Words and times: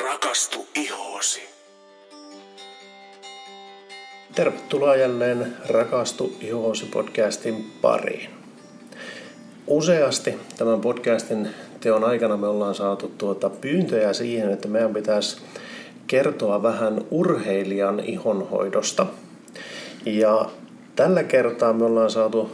Rakastu 0.00 0.66
ihoosi. 0.74 1.42
Tervetuloa 4.34 4.96
jälleen 4.96 5.56
Rakastu 5.68 6.36
ihoosi 6.40 6.86
podcastin 6.86 7.72
pariin. 7.82 8.30
Useasti 9.66 10.38
tämän 10.56 10.80
podcastin 10.80 11.48
teon 11.80 12.04
aikana 12.04 12.36
me 12.36 12.46
ollaan 12.46 12.74
saatu 12.74 13.12
tuota 13.18 13.50
pyyntöjä 13.50 14.12
siihen, 14.12 14.50
että 14.50 14.68
meidän 14.68 14.94
pitäisi 14.94 15.36
kertoa 16.06 16.62
vähän 16.62 17.00
urheilijan 17.10 18.00
ihonhoidosta. 18.00 19.06
Ja 20.06 20.50
tällä 20.96 21.22
kertaa 21.24 21.72
me 21.72 21.84
ollaan 21.84 22.10
saatu 22.10 22.50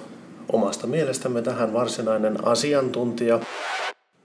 omasta 0.52 0.86
mielestämme 0.86 1.42
tähän 1.42 1.72
varsinainen 1.72 2.46
asiantuntija. 2.46 3.40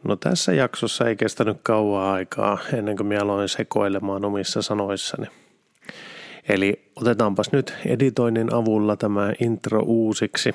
No 0.08 0.16
tässä 0.16 0.54
jaksossa 0.54 1.10
ei 1.10 1.16
kestänyt 1.16 1.58
kauaa 1.64 2.14
aikaa 2.14 2.58
ennen 2.73 2.98
kuin 2.98 3.08
minä 3.08 3.22
aloin 3.22 3.50
sekoilemaan 3.50 4.26
omissa 4.26 4.62
sanoissani. 4.62 5.28
Eli 6.50 6.91
otetaanpas 6.95 7.52
nyt 7.52 7.73
editoinnin 7.86 8.54
avulla 8.54 8.95
tämä 8.95 9.34
intro 9.41 9.81
uusiksi. 9.81 10.52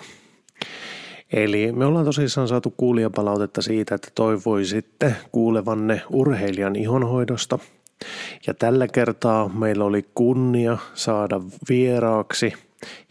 Eli 1.33 1.73
me 1.73 1.85
ollaan 1.85 2.05
tosissaan 2.05 2.49
saatu 2.49 2.75
kuulijapalautetta 2.77 3.63
siitä, 3.63 3.95
että 3.95 4.09
toivoisitte 4.15 5.15
kuulevanne 5.33 6.03
urheilijan 6.11 6.77
ihonhoidosta. 6.77 7.59
Ja 8.47 8.55
tällä 8.55 8.89
kertaa 8.89 9.49
meillä 9.49 9.85
oli 9.85 10.07
kunnia 10.15 10.79
saada 10.95 11.41
vieraaksi 11.69 12.53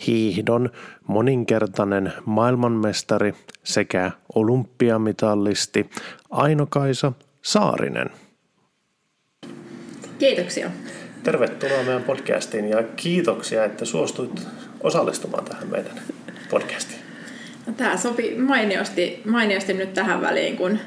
hiihdon 0.08 0.70
moninkertainen 1.08 2.14
maailmanmestari 2.26 3.34
sekä 3.64 4.12
olympiamitallisti 4.36 5.90
Aino-Kaisa 6.30 7.12
Saarinen. 7.42 8.10
Kiitoksia. 10.20 10.72
Tervetuloa 11.24 11.84
meidän 11.84 12.04
podcastiin 12.04 12.70
ja 12.70 12.84
kiitoksia, 12.96 13.66
että 13.66 13.86
suostuit 13.86 14.48
osallistumaan 14.82 15.46
tähän 15.46 15.68
meidän 15.68 16.02
podcastiin. 16.50 17.02
No, 17.68 17.74
tämä 17.78 17.98
sopi 17.98 18.36
mainiosti, 18.36 19.22
mainiosti 19.26 19.74
nyt 19.74 19.94
tähän 19.94 20.22
väliin, 20.22 20.58
kun 20.58 20.80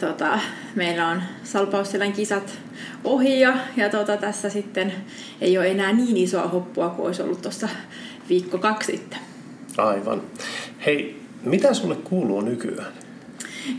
tota, 0.00 0.38
meillä 0.74 1.08
on 1.08 1.22
Salpausselän 1.44 2.12
kisat 2.12 2.58
ohi 3.04 3.40
ja, 3.40 3.56
ja 3.76 3.88
tota, 3.88 4.16
tässä 4.16 4.50
sitten 4.50 4.92
ei 5.40 5.58
ole 5.58 5.68
enää 5.68 5.92
niin 5.92 6.16
isoa 6.16 6.48
hoppua 6.48 6.88
kuin 6.88 7.06
olisi 7.06 7.22
ollut 7.22 7.42
tuossa 7.42 7.68
viikko 8.30 8.58
kaksi 8.58 8.92
sitten. 8.92 9.18
Aivan. 9.76 10.22
Hei, 10.86 11.20
mitä 11.44 11.74
sulle 11.74 11.96
kuuluu 11.96 12.40
nykyään? 12.40 12.92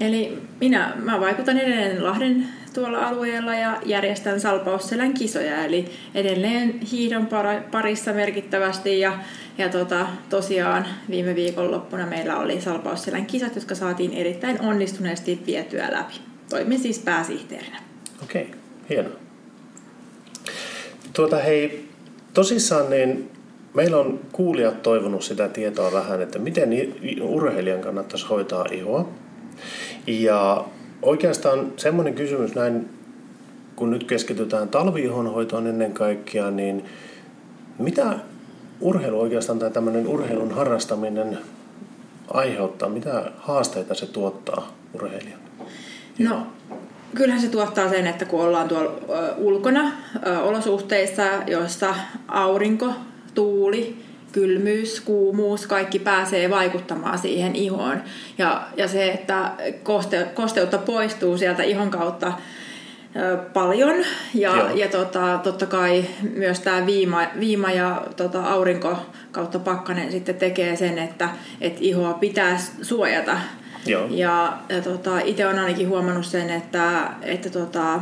Eli 0.02 0.38
minä 0.59 0.93
mä 0.95 1.19
vaikutan 1.19 1.58
edelleen 1.58 2.03
Lahden 2.03 2.47
tuolla 2.73 3.08
alueella 3.08 3.55
ja 3.55 3.81
järjestän 3.85 4.39
Salpausselän 4.39 5.13
kisoja, 5.13 5.66
eli 5.66 5.85
edelleen 6.16 6.80
hiidon 6.80 7.27
parissa 7.71 8.13
merkittävästi 8.13 8.99
ja, 8.99 9.19
ja 9.58 9.69
tota, 9.69 10.08
tosiaan 10.30 10.88
viime 11.09 11.36
viikonloppuna 11.36 12.05
meillä 12.05 12.38
oli 12.38 12.61
Salpausselän 12.61 13.25
kisat, 13.25 13.55
jotka 13.55 13.75
saatiin 13.75 14.13
erittäin 14.13 14.61
onnistuneesti 14.61 15.39
vietyä 15.45 15.88
läpi. 15.91 16.13
Toimin 16.49 16.80
siis 16.80 16.99
pääsihteerinä. 16.99 17.80
Okei, 18.23 18.41
okay, 18.43 18.55
hienoa. 18.89 19.15
Tuota 21.13 21.38
hei, 21.38 21.89
tosissaan 22.33 22.89
niin 22.89 23.30
meillä 23.73 23.97
on 23.97 24.19
kuulijat 24.31 24.81
toivonut 24.81 25.23
sitä 25.23 25.47
tietoa 25.47 25.91
vähän, 25.91 26.22
että 26.22 26.39
miten 26.39 26.69
urheilijan 27.22 27.81
kannattaisi 27.81 28.27
hoitaa 28.27 28.66
ihoa. 28.72 29.09
Ja 30.08 30.66
oikeastaan 31.02 31.73
semmoinen 31.77 32.14
kysymys 32.14 32.55
näin, 32.55 32.89
kun 33.75 33.89
nyt 33.89 34.03
keskitytään 34.03 34.69
talviihonhoitoon 34.69 35.67
ennen 35.67 35.94
kaikkea, 35.94 36.52
niin 36.52 36.86
mitä 37.77 38.16
urheilu 38.82 39.21
oikeastaan 39.21 39.59
tai 39.59 39.71
tämmöinen 39.71 40.08
urheilun 40.08 40.52
harrastaminen 40.52 41.38
aiheuttaa? 42.33 42.89
Mitä 42.89 43.32
haasteita 43.38 43.95
se 43.95 44.05
tuottaa 44.05 44.71
urheilijan? 44.93 45.39
No, 46.20 46.48
kyllähän 47.15 47.42
se 47.42 47.49
tuottaa 47.49 47.89
sen, 47.89 48.08
että 48.08 48.26
kun 48.26 48.42
ollaan 48.42 48.67
tuolla 48.67 48.92
ulkona 49.38 49.92
olosuhteissa, 50.43 51.23
joissa 51.48 51.95
aurinko, 52.27 52.93
tuuli, 53.33 53.95
kylmyys, 54.31 55.02
kuumuus, 55.02 55.67
kaikki 55.67 55.99
pääsee 55.99 56.49
vaikuttamaan 56.49 57.17
siihen 57.17 57.55
ihoon. 57.55 58.02
Ja, 58.37 58.67
ja 58.77 58.87
se, 58.87 59.11
että 59.11 59.52
koste, 59.83 60.27
kosteutta 60.33 60.77
poistuu 60.77 61.37
sieltä 61.37 61.64
ihon 61.64 61.89
kautta 61.89 62.33
paljon 63.53 63.95
ja, 64.33 64.70
ja 64.75 64.87
tota, 64.87 65.39
totta 65.43 65.65
kai 65.65 66.05
myös 66.33 66.59
tämä 66.59 66.86
viima, 66.86 67.21
viima 67.39 67.71
ja 67.71 68.03
tota, 68.15 68.43
aurinko 68.43 68.97
kautta 69.31 69.59
pakkanen 69.59 70.11
sitten 70.11 70.36
tekee 70.36 70.75
sen, 70.75 70.97
että 70.97 71.30
et 71.61 71.77
ihoa 71.80 72.14
pitää 72.14 72.58
suojata. 72.81 73.37
Joo. 73.86 74.08
Ja, 74.09 74.58
ja 74.70 74.81
tota, 74.81 75.20
itse 75.20 75.45
olen 75.45 75.59
ainakin 75.59 75.89
huomannut 75.89 76.25
sen, 76.25 76.49
että, 76.49 77.09
että 77.21 77.49
tota, 77.49 78.02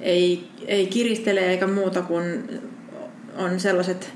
ei, 0.00 0.48
ei 0.66 0.86
kiristele 0.86 1.40
eikä 1.40 1.66
muuta 1.66 2.02
kuin 2.02 2.48
on 3.36 3.60
sellaiset 3.60 4.12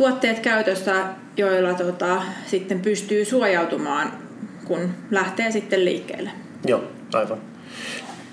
tuotteet 0.00 0.38
käytössä, 0.38 1.04
joilla 1.36 1.74
tota, 1.74 2.22
sitten 2.46 2.80
pystyy 2.80 3.24
suojautumaan, 3.24 4.12
kun 4.64 4.90
lähtee 5.10 5.50
sitten 5.50 5.84
liikkeelle. 5.84 6.30
Joo, 6.66 6.84
aivan. 7.12 7.38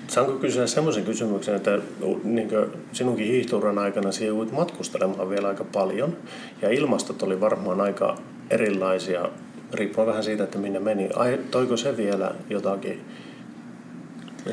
Saanko 0.06 0.32
kysyä 0.32 0.66
semmoisen 0.66 1.04
kysymyksen, 1.04 1.54
että 1.54 1.78
niin 2.24 2.48
sinunkin 2.92 3.26
hiihtuuran 3.26 3.78
aikana 3.78 4.10
joudut 4.26 4.52
matkustelemaan 4.52 5.30
vielä 5.30 5.48
aika 5.48 5.64
paljon 5.64 6.16
ja 6.62 6.70
ilmastot 6.70 7.22
oli 7.22 7.40
varmaan 7.40 7.80
aika 7.80 8.16
erilaisia, 8.50 9.28
riippuen 9.74 10.06
vähän 10.06 10.24
siitä, 10.24 10.44
että 10.44 10.58
minne 10.58 10.78
meni. 10.78 11.08
Ai, 11.14 11.38
toiko 11.50 11.76
se 11.76 11.96
vielä 11.96 12.34
jotakin 12.50 13.04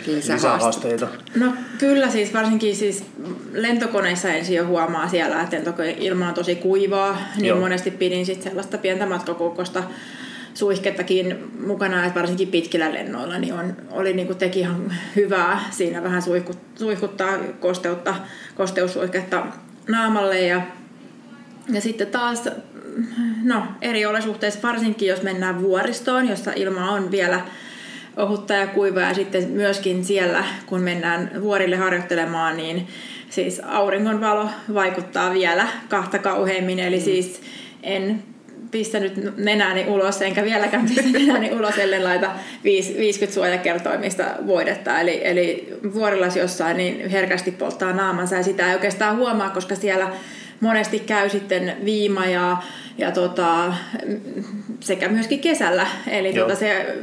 lisähaasteita? 0.08 1.08
No 1.36 1.54
kyllä 1.78 2.10
siis 2.10 2.34
varsinkin 2.34 2.76
siis 2.76 3.04
lentokoneissa 3.54 4.30
ensin 4.30 4.56
jo 4.56 4.66
huomaa 4.66 5.10
siellä, 5.10 5.42
että 5.42 5.58
ilma 5.98 6.28
on 6.28 6.34
tosi 6.34 6.56
kuivaa, 6.56 7.18
niin 7.36 7.46
Joo. 7.46 7.60
monesti 7.60 7.92
pidin 7.92 8.26
sitten 8.26 8.44
sellaista 8.44 8.78
pientä 8.78 9.06
matkakuukosta 9.06 9.84
suihkettakin 10.56 11.52
mukana, 11.66 12.06
että 12.06 12.20
varsinkin 12.20 12.48
pitkillä 12.48 12.94
lennoilla 12.94 13.38
niin 13.38 13.54
on, 13.54 13.76
oli 13.92 14.14
niin 14.14 14.28
kuin 14.28 14.38
teki 14.38 14.60
ihan 14.60 14.94
hyvää 15.16 15.60
siinä 15.72 16.04
vähän 16.04 16.22
suihkut, 16.22 16.58
suihkuttaa 16.76 17.38
kosteutta, 17.60 18.16
kosteussuihketta 18.56 19.46
naamalle 19.88 20.40
ja, 20.40 20.62
ja 21.70 21.82
sitten 21.82 22.08
taas 22.08 22.44
no, 23.44 23.64
eri 23.82 24.06
olosuhteissa, 24.06 24.60
varsinkin 24.64 25.10
jos 25.10 25.22
mennään 25.22 25.62
vuoristoon, 25.62 26.30
jossa 26.30 26.52
ilma 26.56 26.92
on 26.92 27.12
vielä 27.12 27.42
ohutta 28.18 28.54
ja 28.54 28.68
kuivaa 28.68 29.04
ja 29.04 29.14
sitten 29.14 29.50
myöskin 29.50 30.06
siellä, 30.06 30.44
kun 30.66 30.82
mennään 30.82 31.32
vuorille 31.42 31.76
harjoittelemaan, 31.76 32.58
niin 32.58 32.88
siis 33.30 33.62
auringonvalo 33.66 34.50
vaikuttaa 34.74 35.34
vielä 35.34 35.68
kahta 35.90 36.20
kauheimmin, 36.20 36.80
eli 36.80 36.98
mm. 36.98 37.04
siis 37.04 37.42
en 37.84 38.24
pistänyt 38.72 39.38
nenäni 39.38 39.86
ulos, 39.88 40.22
enkä 40.22 40.44
vieläkään 40.44 40.86
pistä 40.86 41.04
nenäni 41.20 41.52
ulos, 41.54 41.78
ellei 41.78 42.04
laita 42.04 42.32
50 42.64 43.34
suojakertoimista 43.34 44.24
voidetta. 44.48 45.00
Eli, 45.00 45.22
eli 45.24 45.74
vuorilas 45.94 46.38
jossain 46.38 46.78
niin 46.78 47.10
herkästi 47.10 47.52
polttaa 47.52 47.94
naamansa 47.94 48.36
ja 48.36 48.44
sitä 48.44 48.68
ei 48.68 48.74
oikeastaan 48.74 49.18
huomaa, 49.18 49.50
koska 49.50 49.76
siellä 49.76 50.12
monesti 50.60 51.00
käy 51.00 51.30
sitten 51.30 51.78
viima 51.86 52.26
ja, 52.26 52.58
ja 52.98 53.12
tota, 53.12 53.74
sekä 54.80 55.10
myöskin 55.10 55.40
kesällä. 55.40 55.88
Eli 56.08 56.34
tota 56.34 56.56
se 56.56 56.96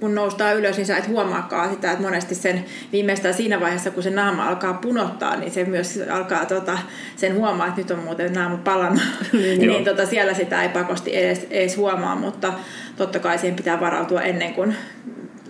kun 0.00 0.14
noustaan 0.14 0.56
ylös, 0.56 0.76
niin 0.76 0.86
sä 0.86 0.96
et 0.96 1.08
huomaakaan 1.08 1.70
sitä, 1.70 1.90
että 1.90 2.02
monesti 2.02 2.34
sen 2.34 2.64
viimeistään 2.92 3.34
siinä 3.34 3.60
vaiheessa, 3.60 3.90
kun 3.90 4.02
se 4.02 4.10
naama 4.10 4.48
alkaa 4.48 4.74
punottaa, 4.74 5.36
niin 5.36 5.50
se 5.50 5.64
myös 5.64 6.00
alkaa 6.10 6.46
tota, 6.46 6.78
sen 7.16 7.34
huomaa, 7.34 7.66
että 7.66 7.80
nyt 7.80 7.90
on 7.90 7.98
muuten 7.98 8.32
naama 8.32 8.56
palannut. 8.56 9.02
niin 9.58 9.84
tota, 9.84 10.06
siellä 10.06 10.34
sitä 10.34 10.62
ei 10.62 10.68
pakosti 10.68 11.16
edes, 11.16 11.46
edes 11.50 11.76
huomaa, 11.76 12.16
mutta 12.16 12.52
totta 12.96 13.18
kai 13.18 13.38
siihen 13.38 13.56
pitää 13.56 13.80
varautua 13.80 14.22
ennen 14.22 14.54
kuin 14.54 14.76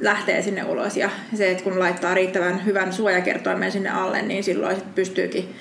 lähtee 0.01 0.43
sinne 0.43 0.65
ulos. 0.65 0.97
Ja 0.97 1.11
se, 1.35 1.51
että 1.51 1.65
kun 1.65 1.79
laittaa 1.79 2.15
riittävän 2.15 2.65
hyvän 2.65 2.93
suojakertoimen 2.93 3.73
sinne 3.73 3.91
alle, 3.91 4.23
niin 4.23 4.45
silloin 4.45 4.77
sit 4.77 4.95
pystyykin 4.95 5.55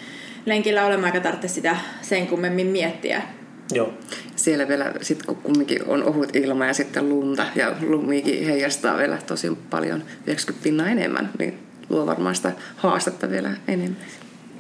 lenkillä 0.46 0.86
olemaan 0.86 1.06
eikä 1.06 1.20
tarvitse 1.20 1.48
sitä 1.48 1.78
sen 2.02 2.28
kummemmin 2.28 2.68
miettiä. 2.68 3.22
Joo. 3.72 3.94
Siellä 4.36 4.68
vielä, 4.68 4.94
sit 5.02 5.24
kun 5.26 5.36
kumminkin 5.36 5.80
on 5.88 6.04
ohut 6.04 6.36
ilma 6.36 6.66
ja 6.66 6.74
sitten 6.74 7.10
lunta 7.10 7.46
ja 7.56 7.76
lumikin 7.82 8.46
heijastaa 8.46 8.98
vielä 8.98 9.18
tosi 9.28 9.58
paljon, 9.70 10.04
90 10.28 10.64
pinnaa 10.64 10.90
enemmän, 10.90 11.30
niin 11.40 11.60
luo 11.90 12.06
varmaan 12.06 12.36
sitä 12.36 12.52
haastetta 12.76 13.30
vielä 13.30 13.52
enemmän. 13.68 13.98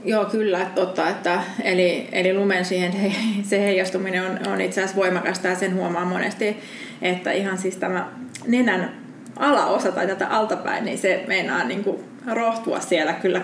Joo, 0.05 0.25
kyllä, 0.25 0.71
totta. 0.75 1.09
Että, 1.09 1.43
eli, 1.63 2.09
eli 2.11 2.33
lumen 2.33 2.65
siihen 2.65 2.91
he, 2.91 3.11
se 3.43 3.59
heijastuminen 3.59 4.23
on, 4.25 4.47
on 4.47 4.61
itse 4.61 4.81
asiassa 4.81 5.01
voimakasta 5.01 5.47
ja 5.47 5.55
sen 5.55 5.75
huomaa 5.75 6.05
monesti, 6.05 6.57
että 7.01 7.31
ihan 7.31 7.57
siis 7.57 7.77
tämä 7.77 8.09
nenän 8.47 8.91
alaosa 9.35 9.91
tai 9.91 10.07
tätä 10.07 10.27
altapäin, 10.27 10.85
niin 10.85 10.97
se 10.97 11.23
meinaa 11.27 11.63
niin 11.63 11.83
kuin 11.83 12.03
rohtua 12.31 12.79
siellä 12.79 13.13
kyllä. 13.13 13.41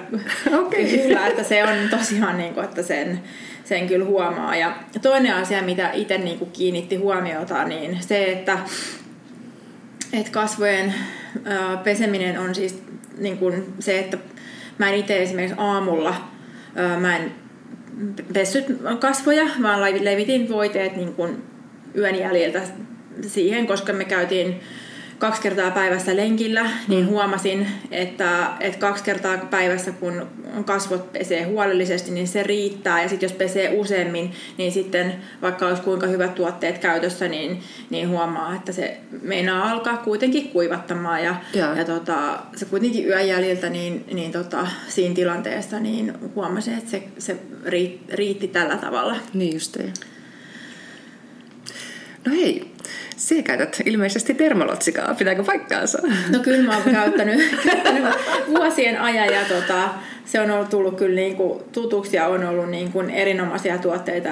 Okei. 0.59 0.97
kyllä 0.97 1.27
että 1.27 1.43
se 1.43 1.63
on 1.63 1.89
tosiaan, 1.89 2.37
niin 2.37 2.53
kuin, 2.53 2.63
että 2.63 2.83
sen, 2.83 3.19
sen 3.63 3.87
kyllä 3.87 4.05
huomaa. 4.05 4.55
Ja 4.55 4.75
toinen 5.01 5.35
asia, 5.35 5.61
mitä 5.61 5.91
itse 5.91 6.17
niin 6.17 6.39
kuin 6.39 6.51
kiinnitti 6.51 6.95
huomiota, 6.95 7.63
niin 7.63 7.97
se, 8.01 8.31
että, 8.31 8.57
että 10.13 10.31
kasvojen 10.31 10.93
peseminen 11.83 12.39
on 12.39 12.55
siis 12.55 12.83
niin 13.17 13.37
kuin 13.37 13.73
se, 13.79 13.99
että 13.99 14.17
mä 14.77 14.89
en 14.89 14.95
itse 14.95 15.21
esimerkiksi 15.21 15.55
aamulla, 15.59 16.15
mä 16.99 17.17
en 17.17 17.31
pessyt 18.33 18.65
kasvoja, 18.99 19.45
vaan 19.61 19.81
levitin 19.81 20.49
voiteet 20.49 20.95
niin 20.95 21.13
kuin 21.13 21.43
yön 21.97 22.15
jäljiltä 22.15 22.61
siihen, 23.27 23.67
koska 23.67 23.93
me 23.93 24.05
käytiin 24.05 24.61
kaksi 25.19 25.42
kertaa 25.42 25.71
päivässä 25.71 26.16
lenkillä, 26.16 26.69
niin 26.88 27.06
mm. 27.06 27.10
huomasin, 27.10 27.68
että, 27.92 28.48
että 28.60 28.80
kaksi 28.80 29.04
kertaa 29.04 29.38
päivässä, 29.38 29.92
kun 29.92 30.27
kasvot 30.66 31.13
pesee 31.13 31.44
huolellisesti, 31.44 32.12
niin 32.12 32.27
se 32.27 32.44
riittää. 32.44 33.01
Ja 33.01 33.10
sitten 33.10 33.27
jos 33.27 33.38
pesee 33.38 33.69
useammin, 33.69 34.31
niin 34.57 34.71
sitten 34.71 35.16
vaikka 35.42 35.68
olisi 35.68 35.81
kuinka 35.81 36.07
hyvät 36.07 36.36
tuotteet 36.36 36.77
käytössä, 36.77 37.27
niin, 37.27 37.63
niin 37.89 38.10
huomaa, 38.10 38.56
että 38.56 38.71
se 38.71 38.98
meinaa 39.21 39.71
alkaa 39.71 39.98
kuitenkin 39.98 40.50
kuivattamaan. 40.50 41.24
Ja, 41.24 41.36
ja. 41.54 41.75
ja 41.75 41.86
tota, 41.86 42.39
se 42.56 42.65
kuitenkin 42.65 43.07
yön 43.07 43.27
jäljiltä, 43.27 43.69
niin, 43.69 44.06
niin 44.13 44.31
tota, 44.31 44.68
siinä 44.88 45.15
tilanteessa 45.15 45.80
niin 45.80 46.13
huomasin, 46.36 46.77
että 46.77 46.92
se, 46.92 47.04
se 47.18 47.38
riitti 48.13 48.48
tällä 48.48 48.77
tavalla. 48.77 49.15
Niin 49.33 49.54
justiin. 49.54 49.94
No 52.25 52.31
hei, 52.31 52.72
sinä 53.19 53.44
käytät 53.44 53.81
ilmeisesti 53.86 54.38
dermalotsikaa, 54.38 55.13
pitääkö 55.13 55.44
paikkaansa? 55.44 55.98
No 56.30 56.39
kyllä 56.39 56.63
mä 56.63 56.74
oon 56.74 56.83
käyttänyt, 56.92 57.56
vuosien 58.56 59.01
ajan 59.01 59.33
ja 59.33 59.42
tota, 59.50 59.89
se 60.25 60.39
on 60.39 60.51
ollut 60.51 60.69
tullut 60.69 60.98
kyllä 60.98 61.16
niin 61.16 61.36
kuin 61.36 61.63
tutuksi 61.71 62.16
ja 62.16 62.27
on 62.27 62.45
ollut 62.45 62.69
niin 62.69 62.92
kuin 62.92 63.10
erinomaisia 63.10 63.77
tuotteita. 63.77 64.30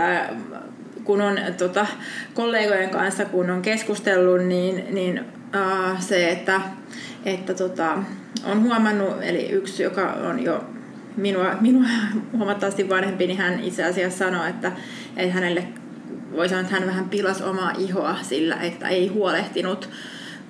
Kun 1.04 1.22
on 1.22 1.40
tota, 1.58 1.88
kollegojen 2.34 2.90
kanssa 2.90 3.26
kun 3.26 3.50
on 3.50 3.62
keskustellut, 3.62 4.46
niin, 4.46 4.86
niin 4.90 5.26
uh, 5.56 6.02
se, 6.02 6.30
että, 6.30 6.62
että 7.26 7.54
tota, 7.54 7.98
on 8.46 8.64
huomannut, 8.64 9.14
eli 9.22 9.50
yksi, 9.50 9.84
joka 9.84 10.14
on 10.14 10.44
jo 10.44 10.64
minua, 11.18 11.56
minua 11.62 11.86
huomattavasti 12.34 12.90
vanhempi, 12.90 13.28
niin 13.28 13.38
hän 13.38 13.60
itse 13.60 13.84
asiassa 13.84 14.18
sanoi, 14.26 14.50
että, 14.50 14.72
että 15.18 15.34
hänelle 15.34 15.64
voi 16.36 16.50
sanoa, 16.50 16.62
että 16.62 16.74
hän 16.74 16.88
vähän 16.88 17.10
pilasi 17.10 17.44
omaa 17.44 17.74
ihoa 17.78 18.16
sillä, 18.22 18.56
että 18.56 18.88
ei 18.88 19.08
huolehtinut 19.08 19.90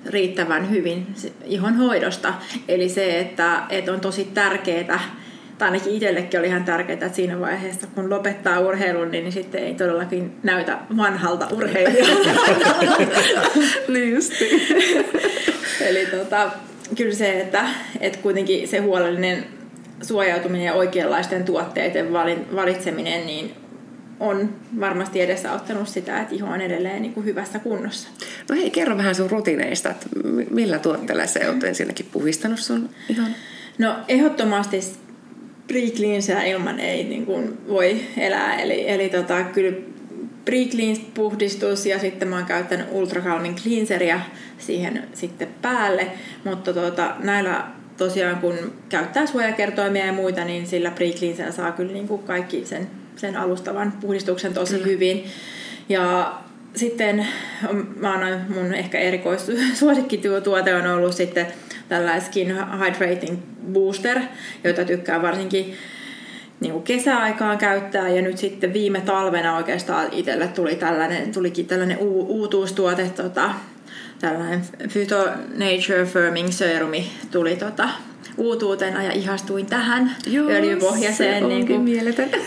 riittävän 0.06 0.70
hyvin 0.70 1.06
ihon 1.44 1.76
hoidosta. 1.76 2.34
Eli 2.68 2.88
se, 2.88 3.20
että, 3.20 3.62
että 3.70 3.92
on 3.92 4.00
tosi 4.00 4.24
tärkeää, 4.24 5.00
tai 5.58 5.68
ainakin 5.68 5.94
itsellekin 5.94 6.40
oli 6.40 6.46
ihan 6.46 6.64
tärkeää, 6.64 6.94
että 6.94 7.08
siinä 7.08 7.40
vaiheessa, 7.40 7.86
kun 7.86 8.10
lopettaa 8.10 8.60
urheilun, 8.60 9.10
niin 9.10 9.32
sitten 9.32 9.64
ei 9.64 9.74
todellakin 9.74 10.32
näytä 10.42 10.78
vanhalta 10.96 11.48
urheilijalta. 11.52 12.28
niin 13.92 14.14
justi. 14.14 14.66
Eli 15.80 16.06
tota, 16.06 16.50
kyllä 16.96 17.14
se, 17.14 17.40
että, 17.40 17.64
että 18.00 18.18
kuitenkin 18.18 18.68
se 18.68 18.78
huolellinen 18.78 19.44
suojautuminen 20.02 20.66
ja 20.66 20.74
oikeanlaisten 20.74 21.44
tuotteiden 21.44 22.12
valitseminen, 22.54 23.26
niin 23.26 23.54
on 24.20 24.54
varmasti 24.80 25.20
edesauttanut 25.20 25.88
sitä, 25.88 26.20
että 26.20 26.34
iho 26.34 26.46
on 26.46 26.60
edelleen 26.60 27.02
niin 27.02 27.14
kuin 27.14 27.26
hyvässä 27.26 27.58
kunnossa. 27.58 28.08
No 28.48 28.56
hei, 28.56 28.70
kerro 28.70 28.96
vähän 28.96 29.14
sun 29.14 29.30
rutiineista, 29.30 29.90
että 29.90 30.06
millä 30.50 30.78
tuotteella 30.78 31.26
sä 31.26 31.40
oot 31.46 31.64
ensinnäkin 31.64 32.06
puhistanut 32.12 32.58
sun 32.58 32.90
ihon? 33.08 33.28
No 33.78 33.96
ehdottomasti 34.08 34.80
pre 35.68 35.80
ilman 36.46 36.80
ei 36.80 37.04
niin 37.04 37.26
kuin 37.26 37.58
voi 37.68 38.00
elää, 38.16 38.56
eli, 38.56 38.88
eli 38.90 39.08
tota, 39.08 39.42
kyllä 39.42 39.76
pre 40.44 40.56
puhdistus 41.14 41.86
ja 41.86 41.98
sitten 41.98 42.28
mä 42.28 42.36
oon 42.36 42.44
käyttänyt 42.44 42.86
Ultra 42.90 43.22
Calming 43.22 43.56
Cleanseria 43.56 44.20
siihen 44.58 45.02
sitten 45.14 45.48
päälle, 45.62 46.06
mutta 46.44 46.72
tota, 46.72 47.14
näillä 47.18 47.64
tosiaan 47.96 48.36
kun 48.36 48.72
käyttää 48.88 49.26
suojakertoimia 49.26 50.06
ja 50.06 50.12
muita, 50.12 50.44
niin 50.44 50.66
sillä 50.66 50.90
pre 50.90 51.06
saa 51.50 51.72
kyllä 51.72 51.92
niin 51.92 52.08
kuin 52.08 52.22
kaikki 52.22 52.64
sen 52.64 52.86
sen 53.18 53.36
alustavan 53.36 53.92
puhdistuksen 54.00 54.54
tosi 54.54 54.74
Kyllä. 54.74 54.86
hyvin. 54.86 55.24
Ja 55.88 56.38
sitten 56.74 57.26
mä 57.96 58.12
annan 58.12 58.44
mun 58.48 58.74
ehkä 58.74 58.98
erikoissuosikkituote 58.98 60.74
on 60.74 60.86
ollut 60.86 61.14
sitten 61.14 61.46
tällainen 61.88 62.22
Skin 62.22 62.54
Hydrating 62.78 63.38
Booster, 63.72 64.20
jota 64.64 64.84
tykkää 64.84 65.22
varsinkin 65.22 65.74
niin 66.60 66.72
kuin 66.72 66.84
kesäaikaan 66.84 67.58
käyttää 67.58 68.08
ja 68.08 68.22
nyt 68.22 68.38
sitten 68.38 68.72
viime 68.72 69.00
talvena 69.00 69.56
oikeastaan 69.56 70.08
itselle 70.12 70.48
tuli 70.48 70.74
tällainen, 70.74 71.32
tulikin 71.32 71.66
tällainen 71.66 71.98
u- 72.00 72.26
uutuustuote, 72.28 73.10
tota, 73.16 73.50
tällainen 74.20 74.62
Phyto 74.92 75.24
Nature 75.54 76.06
Firming 76.06 76.50
Serumi 76.50 77.10
tuli 77.30 77.56
tota, 77.56 77.88
uutuutena 78.36 79.02
ja 79.02 79.12
ihastuin 79.12 79.66
tähän 79.66 80.16
Joo, 80.26 80.50
öljypohjaiseen. 80.50 81.42
Se 81.42 81.48
niin 81.48 81.66
kuin, 81.66 81.88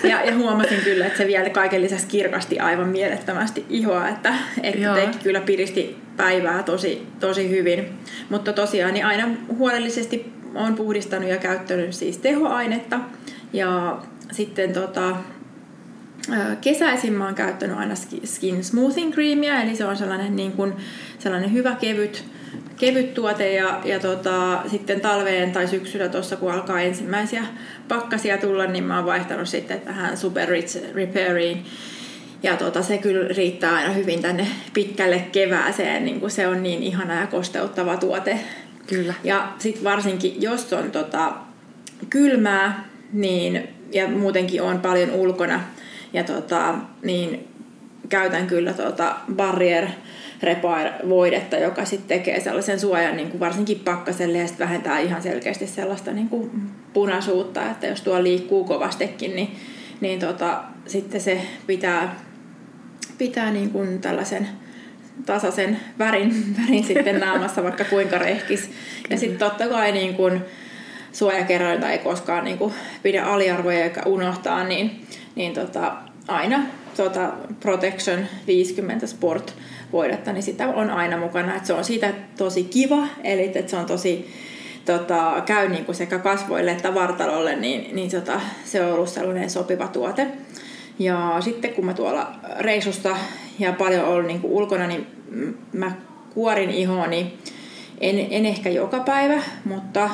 ja, 0.12 0.24
ja 0.24 0.36
huomasin 0.36 0.82
kyllä, 0.84 1.06
että 1.06 1.18
se 1.18 1.28
vielä 1.28 1.50
kaiken 1.50 1.82
lisäksi 1.82 2.08
kirkasti 2.08 2.60
aivan 2.60 2.88
mielettömästi 2.88 3.66
ihoa, 3.70 4.08
että, 4.08 4.34
että 4.64 4.94
teki 4.94 5.18
kyllä 5.24 5.42
piristi 5.42 5.98
päivää 6.18 6.64
tosi, 6.64 7.08
tosi 7.20 7.50
hyvin. 7.50 7.90
Mutta 8.30 8.54
tosiaan 8.54 8.94
niin 8.94 9.06
aina 9.06 9.28
huolellisesti 9.58 10.34
olen 10.56 10.76
puhdistanut 10.76 11.30
ja 11.30 11.38
käyttänyt 11.38 11.94
siis 11.94 12.18
tehoainetta 12.18 13.00
ja 13.54 14.00
sitten 14.32 14.74
tota, 14.74 15.16
kesäisin 16.62 17.14
mä 17.14 17.26
oon 17.26 17.36
käyttänyt 17.36 17.78
aina 17.78 17.96
Skin 18.26 18.64
Smoothing 18.64 19.14
Creamia, 19.14 19.62
eli 19.62 19.76
se 19.76 19.86
on 19.86 19.98
sellainen, 19.98 20.36
niin 20.36 20.52
kuin, 20.52 20.74
sellainen 21.20 21.54
hyvä 21.54 21.76
kevyt 21.82 22.26
kevyt 22.81 23.13
tuote 23.13 23.54
ja, 23.54 23.81
ja 23.86 24.00
tota, 24.00 24.62
sitten 24.68 25.01
talveen 25.01 25.51
tai 25.51 25.68
syksyllä 25.68 26.10
tuossa 26.10 26.36
kun 26.36 26.51
alkaa 26.51 26.81
ensimmäisiä 26.81 27.44
pakkasia 27.88 28.38
tulla, 28.38 28.66
niin 28.66 28.83
mä 28.83 28.95
oon 28.95 29.06
vaihtanut 29.06 29.48
sitten 29.48 29.81
tähän 29.81 30.18
Super 30.18 30.50
Rich 30.50 30.94
Repairiin. 30.94 31.66
Ja 32.44 32.57
tota, 32.57 32.81
se 32.81 32.98
kyllä 32.98 33.28
riittää 33.28 33.75
aina 33.75 33.94
hyvin 33.94 34.22
tänne 34.22 34.48
pitkälle 34.74 35.19
kevääseen, 35.31 36.06
niin 36.06 36.19
kuin 36.19 36.31
se 36.31 36.48
on 36.48 36.63
niin 36.63 36.83
ihana 36.83 37.22
ja 37.22 37.28
kosteuttava 37.28 37.98
tuote. 37.98 38.39
Kyllä. 38.88 39.13
Ja 39.24 39.51
sitten 39.60 39.84
varsinkin, 39.84 40.42
jos 40.42 40.74
on 40.74 40.92
tota, 40.92 41.34
kylmää, 42.10 42.89
niin, 43.13 43.67
ja 43.91 44.08
muutenkin 44.08 44.62
on 44.62 44.79
paljon 44.79 45.12
ulkona, 45.12 45.60
ja 46.13 46.24
tota, 46.24 46.75
niin 47.03 47.48
käytän 48.10 48.48
kyllä 48.48 48.74
tota 48.74 49.15
Barrier 49.36 49.88
Repair-voidetta, 50.43 51.57
joka 51.57 51.86
sitten 51.86 52.07
tekee 52.07 52.39
sellaisen 52.39 52.79
suojan 52.79 53.17
niin 53.17 53.29
kuin 53.29 53.39
varsinkin 53.39 53.79
pakkaselle 53.79 54.38
ja 54.38 54.48
sitten 54.48 54.67
vähentää 54.67 55.00
ihan 55.00 55.21
selkeästi 55.21 55.67
sellaista 55.67 56.12
niin 56.12 56.29
kuin 56.29 56.51
punaisuutta, 56.93 57.69
että 57.71 57.88
jos 57.88 58.01
tuo 58.01 58.24
liikkuu 58.24 58.63
kovastikin, 58.63 59.36
niin, 59.36 59.55
niin 60.01 60.19
tota, 60.19 60.63
sitten 60.88 61.21
se 61.21 61.41
pitää, 61.67 62.15
pitää 63.17 63.51
niin 63.51 63.69
kuin 63.69 64.01
tällaisen 64.01 64.48
tasaisen 65.25 65.79
värin, 66.00 66.36
värin 66.62 66.83
sitten 66.83 67.19
naamassa, 67.19 67.63
vaikka 67.63 67.83
kuinka 67.83 68.17
rehkis. 68.17 68.71
Ja 69.10 69.17
sitten 69.17 69.39
totta 69.39 69.67
kai 69.67 69.91
niin 69.91 70.13
kuin 70.15 70.41
suojakerrointa 71.12 71.89
ei 71.91 71.98
koskaan 71.98 72.45
niin 72.45 72.57
kuin 72.57 72.74
pidä 73.03 73.24
aliarvoja 73.24 73.83
eikä 73.83 74.01
unohtaa, 74.05 74.63
niin, 74.63 75.05
niin 75.36 75.53
tota, 75.53 75.93
aina 76.27 76.60
tota 77.03 77.34
Protection 77.60 78.25
50 78.48 79.08
Sport 79.08 79.53
voidetta, 79.91 80.34
niin 80.34 80.43
sitä 80.43 80.67
on 80.67 80.89
aina 80.89 81.17
mukana. 81.17 81.55
Että 81.55 81.67
se 81.67 81.74
on 81.74 81.84
siitä 81.84 82.13
tosi 82.38 82.63
kiva, 82.63 83.08
eli 83.24 83.51
että 83.55 83.72
se 83.72 83.75
on 83.75 83.86
tosi 83.86 84.34
tota, 84.86 85.43
käy 85.46 85.70
niin 85.70 85.86
kuin 85.86 85.96
sekä 85.96 86.20
kasvoille 86.20 86.72
että 86.72 86.93
vartalolle, 86.93 87.55
niin, 87.55 87.96
niin 87.96 88.12
tota, 88.12 88.41
se 88.65 88.86
on 88.86 88.93
ollut 88.93 89.10
sellainen 89.10 89.50
sopiva 89.50 89.88
tuote. 89.88 90.27
Ja 91.00 91.38
sitten 91.39 91.74
kun 91.74 91.86
mä 91.86 91.93
tuolla 91.93 92.31
reisusta 92.60 93.17
ja 93.60 93.74
paljon 93.74 94.05
ollut 94.05 94.27
niin 94.27 94.41
kuin 94.41 94.53
ulkona, 94.53 94.88
niin 94.88 95.08
mä 95.74 95.91
kuorin 96.34 96.70
ihoni 96.70 97.38
en, 98.01 98.27
en 98.29 98.46
ehkä 98.46 98.70
joka 98.70 99.00
päivä, 99.00 99.41
mutta 99.65 100.10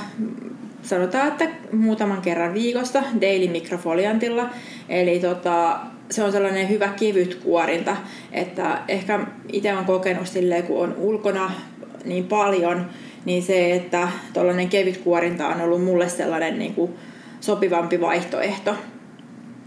sanotaan, 0.84 1.27
että 1.27 1.50
muutaman 1.72 2.22
kerran 2.22 2.53
viikossa 2.53 3.03
daily 3.22 3.48
mikrofoliantilla. 3.48 4.50
Eli 4.89 5.20
tota, 5.20 5.79
se 6.10 6.24
on 6.24 6.32
sellainen 6.32 6.70
hyvä 6.70 6.88
kevyt 6.88 7.36
kuorinta, 7.36 7.98
että 8.32 8.82
ehkä 8.88 9.20
itse 9.52 9.74
on 9.74 9.86
kokenut 9.86 10.28
silleen, 10.28 10.64
kun 10.64 10.84
on 10.84 10.96
ulkona 10.98 11.52
niin 12.06 12.24
paljon, 12.24 12.90
niin 13.26 13.44
se, 13.44 13.76
että 13.76 14.08
tuollainen 14.34 14.70
kevyt 14.70 14.98
kuorinta 14.98 15.48
on 15.48 15.62
ollut 15.62 15.84
mulle 15.84 16.10
sellainen 16.10 16.60
niin 16.60 16.74
kuin 16.74 16.92
sopivampi 17.40 18.02
vaihtoehto. 18.02 18.76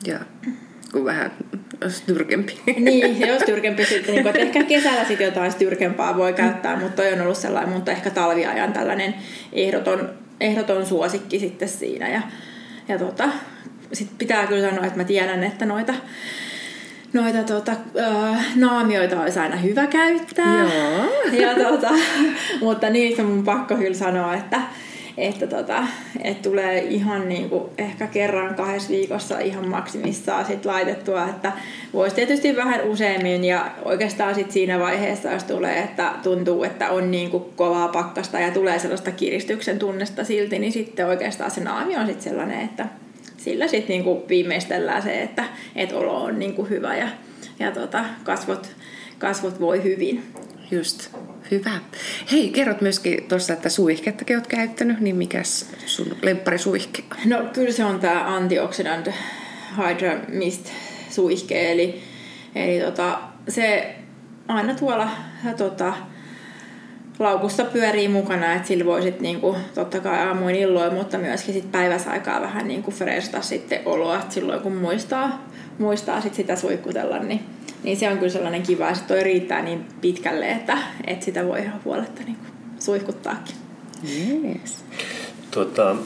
Ja 0.07 0.19
kun 0.93 1.05
vähän 1.05 1.33
styrkempi. 1.89 2.61
Niin, 2.77 3.21
jos 3.29 3.43
styrkempi 3.43 3.85
sitten, 3.85 4.15
niin 4.15 4.23
kuin, 4.23 4.29
että 4.29 4.41
ehkä 4.41 4.63
kesällä 4.63 5.05
sitten 5.05 5.25
jotain 5.25 5.53
styrkempaa 5.53 6.17
voi 6.17 6.33
käyttää, 6.33 6.77
mutta 6.77 7.03
toi 7.03 7.13
on 7.13 7.21
ollut 7.21 7.37
sellainen, 7.37 7.75
mutta 7.75 7.93
ehkä 7.93 8.11
talviajan 8.11 8.73
tällainen 8.73 9.15
ehdoton, 9.53 10.11
ehdoton 10.41 10.87
suosikki 10.87 11.39
sitten 11.39 11.69
siinä. 11.69 12.09
Ja, 12.09 12.23
ja 12.89 12.99
tota, 12.99 13.29
sitten 13.93 14.19
pitää 14.19 14.47
kyllä 14.47 14.71
sanoa, 14.71 14.87
että 14.87 14.99
mä 14.99 15.05
tiedän, 15.05 15.45
että 15.45 15.67
noita 15.67 15.95
noita 17.13 17.43
tota, 17.43 17.73
äh, 17.99 18.57
naamioita 18.57 19.23
olisi 19.23 19.39
aina 19.39 19.57
hyvä 19.57 19.87
käyttää. 19.87 20.59
Joo. 20.59 21.41
Ja, 21.41 21.55
tota, 21.55 21.91
mutta 22.61 22.91
niistä 22.91 23.23
mun 23.23 23.45
pakko 23.45 23.75
kyllä 23.75 23.95
sanoa, 23.95 24.35
että, 24.35 24.61
että, 25.17 25.47
tota, 25.47 25.85
että 26.25 26.49
tulee 26.49 26.79
ihan 26.79 27.29
niin 27.29 27.51
kuin 27.51 27.65
ehkä 27.79 28.07
kerran 28.07 28.55
kahdessa 28.55 28.89
viikossa 28.89 29.39
ihan 29.39 29.69
maksimissaan 29.69 30.45
sit 30.45 30.65
laitettua, 30.65 31.29
että 31.29 31.53
voisi 31.93 32.17
tietysti 32.17 32.57
vähän 32.57 32.85
useammin 32.85 33.45
ja 33.45 33.71
oikeastaan 33.85 34.35
sit 34.35 34.51
siinä 34.51 34.79
vaiheessa, 34.79 35.33
jos 35.33 35.45
tulee, 35.45 35.79
että 35.79 36.13
tuntuu, 36.23 36.65
että 36.65 36.91
on 36.91 37.11
niin 37.11 37.31
kuin 37.31 37.45
kovaa 37.57 37.89
pakkasta 37.89 38.41
ja 38.41 38.51
tulee 38.51 38.79
sellaista 38.79 39.11
kiristyksen 39.11 39.79
tunnesta 39.79 40.25
silti, 40.25 40.59
niin 40.59 40.73
sitten 40.73 41.07
oikeastaan 41.07 41.51
se 41.51 41.61
naami 41.61 41.97
on 41.97 42.07
sitten 42.07 42.23
sellainen, 42.23 42.61
että 42.61 42.87
sillä 43.41 43.69
sitten 43.69 43.89
niinku 43.89 44.25
viimeistellään 44.29 45.03
se, 45.03 45.23
että 45.23 45.45
et 45.77 45.93
olo 45.93 46.25
on 46.25 46.39
niinku 46.39 46.65
hyvä 46.65 46.97
ja, 46.97 47.09
ja 47.59 47.73
tota, 47.73 48.05
kasvot, 48.25 48.77
kasvot 49.19 49.61
voi 49.61 49.83
hyvin. 49.83 50.23
Just, 50.71 51.11
hyvä. 51.51 51.71
Hei, 52.33 52.49
kerrot 52.49 52.81
myöskin 52.81 53.25
tuossa, 53.29 53.53
että 53.53 53.69
suihkettakin 53.69 54.37
olet 54.37 54.47
käyttänyt, 54.47 55.01
niin 55.01 55.17
mikäs 55.17 55.71
sun 55.87 56.17
lemparisuihke 56.23 57.03
No 57.25 57.45
kyllä 57.53 57.73
se 57.73 57.85
on 57.85 58.01
tämä 58.01 58.37
Antioxidant 58.37 59.09
Hydra 59.77 60.17
Mist 60.29 60.73
suihke, 61.11 61.73
eli, 61.73 62.03
eli 62.55 62.81
tota, 62.81 63.21
se 63.49 63.95
aina 64.49 64.75
tuolla 64.75 65.11
tota, 65.57 65.95
laukussa 67.21 67.65
pyörii 67.65 68.09
mukana, 68.09 68.53
että 68.53 68.69
sillä 68.69 68.85
voi 68.85 69.03
sitten 69.03 69.23
niinku, 69.23 69.57
totta 69.75 70.01
kai 70.01 70.19
aamuin 70.19 70.55
illoin, 70.55 70.95
mutta 70.95 71.19
myöskin 71.19 71.55
sit 71.55 71.73
päiväsaikaa 71.73 72.41
vähän 72.41 72.69
niinku 72.69 72.91
fresta 72.91 73.43
sitten 73.43 73.81
oloa, 73.85 74.17
että 74.17 74.35
silloin 74.35 74.61
kun 74.61 74.77
muistaa, 74.77 75.47
muistaa 75.79 76.21
sit 76.21 76.35
sitä 76.35 76.57
suikkutella, 76.57 77.19
niin, 77.19 77.45
niin 77.83 77.97
se 77.97 78.11
on 78.11 78.19
kyllä 78.19 78.33
sellainen 78.33 78.63
kiva, 78.63 78.89
että 78.89 79.05
toi 79.09 79.25
riittää 79.25 79.63
niin 79.63 79.85
pitkälle, 80.01 80.51
että, 80.51 80.79
että 81.07 81.25
sitä 81.25 81.47
voi 81.47 81.61
ihan 81.61 81.81
huoletta 81.85 82.23
niinku 82.23 82.45
suihkuttaakin. 82.79 83.55
Yes. 84.05 84.85
Tuota, 85.51 85.97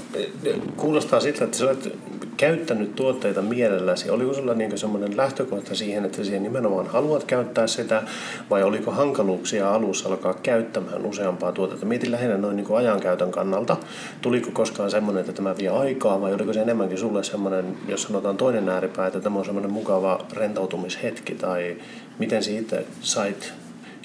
kuulostaa 0.76 1.20
siltä, 1.20 1.44
että 1.44 1.56
sä 1.56 1.64
olet 1.64 1.98
käyttänyt 2.36 2.96
tuotteita 2.96 3.42
mielelläsi. 3.42 4.10
Oliko 4.10 4.34
sulla 4.34 4.54
niin 4.54 4.78
semmoinen 4.78 5.16
lähtökohta 5.16 5.74
siihen, 5.74 6.04
että 6.04 6.24
siihen 6.24 6.42
nimenomaan 6.42 6.86
haluat 6.86 7.24
käyttää 7.24 7.66
sitä, 7.66 8.02
vai 8.50 8.62
oliko 8.62 8.90
hankaluuksia 8.90 9.74
alussa 9.74 10.08
alkaa 10.08 10.34
käyttämään 10.34 11.06
useampaa 11.06 11.52
tuotetta? 11.52 11.86
Mietin 11.86 12.12
lähinnä 12.12 12.36
noin 12.36 12.56
niin 12.56 12.76
ajankäytön 12.76 13.30
kannalta. 13.30 13.76
Tuliko 14.20 14.50
koskaan 14.52 14.90
semmoinen, 14.90 15.20
että 15.20 15.32
tämä 15.32 15.56
vie 15.56 15.68
aikaa, 15.68 16.20
vai 16.20 16.34
oliko 16.34 16.52
se 16.52 16.62
enemmänkin 16.62 16.98
sulle 16.98 17.24
semmoinen, 17.24 17.76
jos 17.88 18.02
sanotaan 18.02 18.36
toinen 18.36 18.68
ääripää, 18.68 19.06
että 19.06 19.20
tämä 19.20 19.38
on 19.38 19.44
semmoinen 19.44 19.72
mukava 19.72 20.26
rentoutumishetki, 20.32 21.34
tai 21.34 21.76
miten 22.18 22.42
siitä 22.42 22.82
sait 23.00 23.52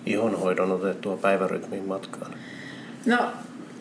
ihonhoidon 0.06 0.72
otettua 0.72 1.18
päivärytmiin 1.18 1.88
matkaan? 1.88 2.32
No 3.06 3.18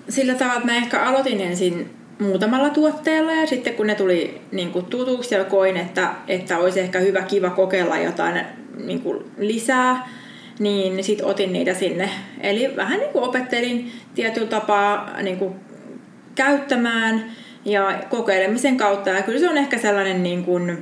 sillä 0.08 0.34
tavalla, 0.34 0.56
että 0.56 0.72
mä 0.72 0.76
ehkä 0.76 1.02
aloitin 1.02 1.40
ensin 1.40 1.90
muutamalla 2.18 2.70
tuotteella 2.70 3.32
ja 3.32 3.46
sitten 3.46 3.74
kun 3.74 3.86
ne 3.86 3.94
tuli 3.94 4.40
niin 4.52 4.70
kuin 4.70 4.86
tutuksi 4.86 5.34
ja 5.34 5.44
koin, 5.44 5.76
että, 5.76 6.10
että 6.28 6.58
olisi 6.58 6.80
ehkä 6.80 6.98
hyvä 6.98 7.22
kiva 7.22 7.50
kokeilla 7.50 7.98
jotain 7.98 8.40
niin 8.84 9.00
kuin 9.00 9.24
lisää, 9.38 10.08
niin 10.58 11.04
sitten 11.04 11.26
otin 11.26 11.52
niitä 11.52 11.74
sinne. 11.74 12.10
Eli 12.40 12.76
vähän 12.76 12.98
niin 12.98 13.12
kuin 13.12 13.24
opettelin 13.24 13.92
tietyllä 14.14 14.46
tapaa 14.46 15.22
niin 15.22 15.36
kuin 15.36 15.54
käyttämään 16.34 17.24
ja 17.64 17.98
kokeilemisen 18.10 18.76
kautta. 18.76 19.10
Ja 19.10 19.22
kyllä 19.22 19.38
se 19.38 19.48
on 19.48 19.58
ehkä 19.58 19.78
sellainen 19.78 20.22
niin 20.22 20.44
kuin, 20.44 20.78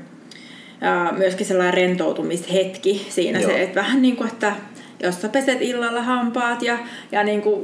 myöskin 1.16 1.46
sellainen 1.46 1.74
rentoutumishetki 1.74 3.06
siinä 3.08 3.40
Joo. 3.40 3.50
se, 3.50 3.62
että 3.62 3.80
vähän 3.80 4.02
niin 4.02 4.16
kuin, 4.16 4.28
että 4.28 4.52
jos 5.00 5.22
sä 5.22 5.28
peset 5.28 5.62
illalla 5.62 6.02
hampaat 6.02 6.62
ja, 6.62 6.78
ja 7.12 7.24
niin 7.24 7.42
kuin, 7.42 7.60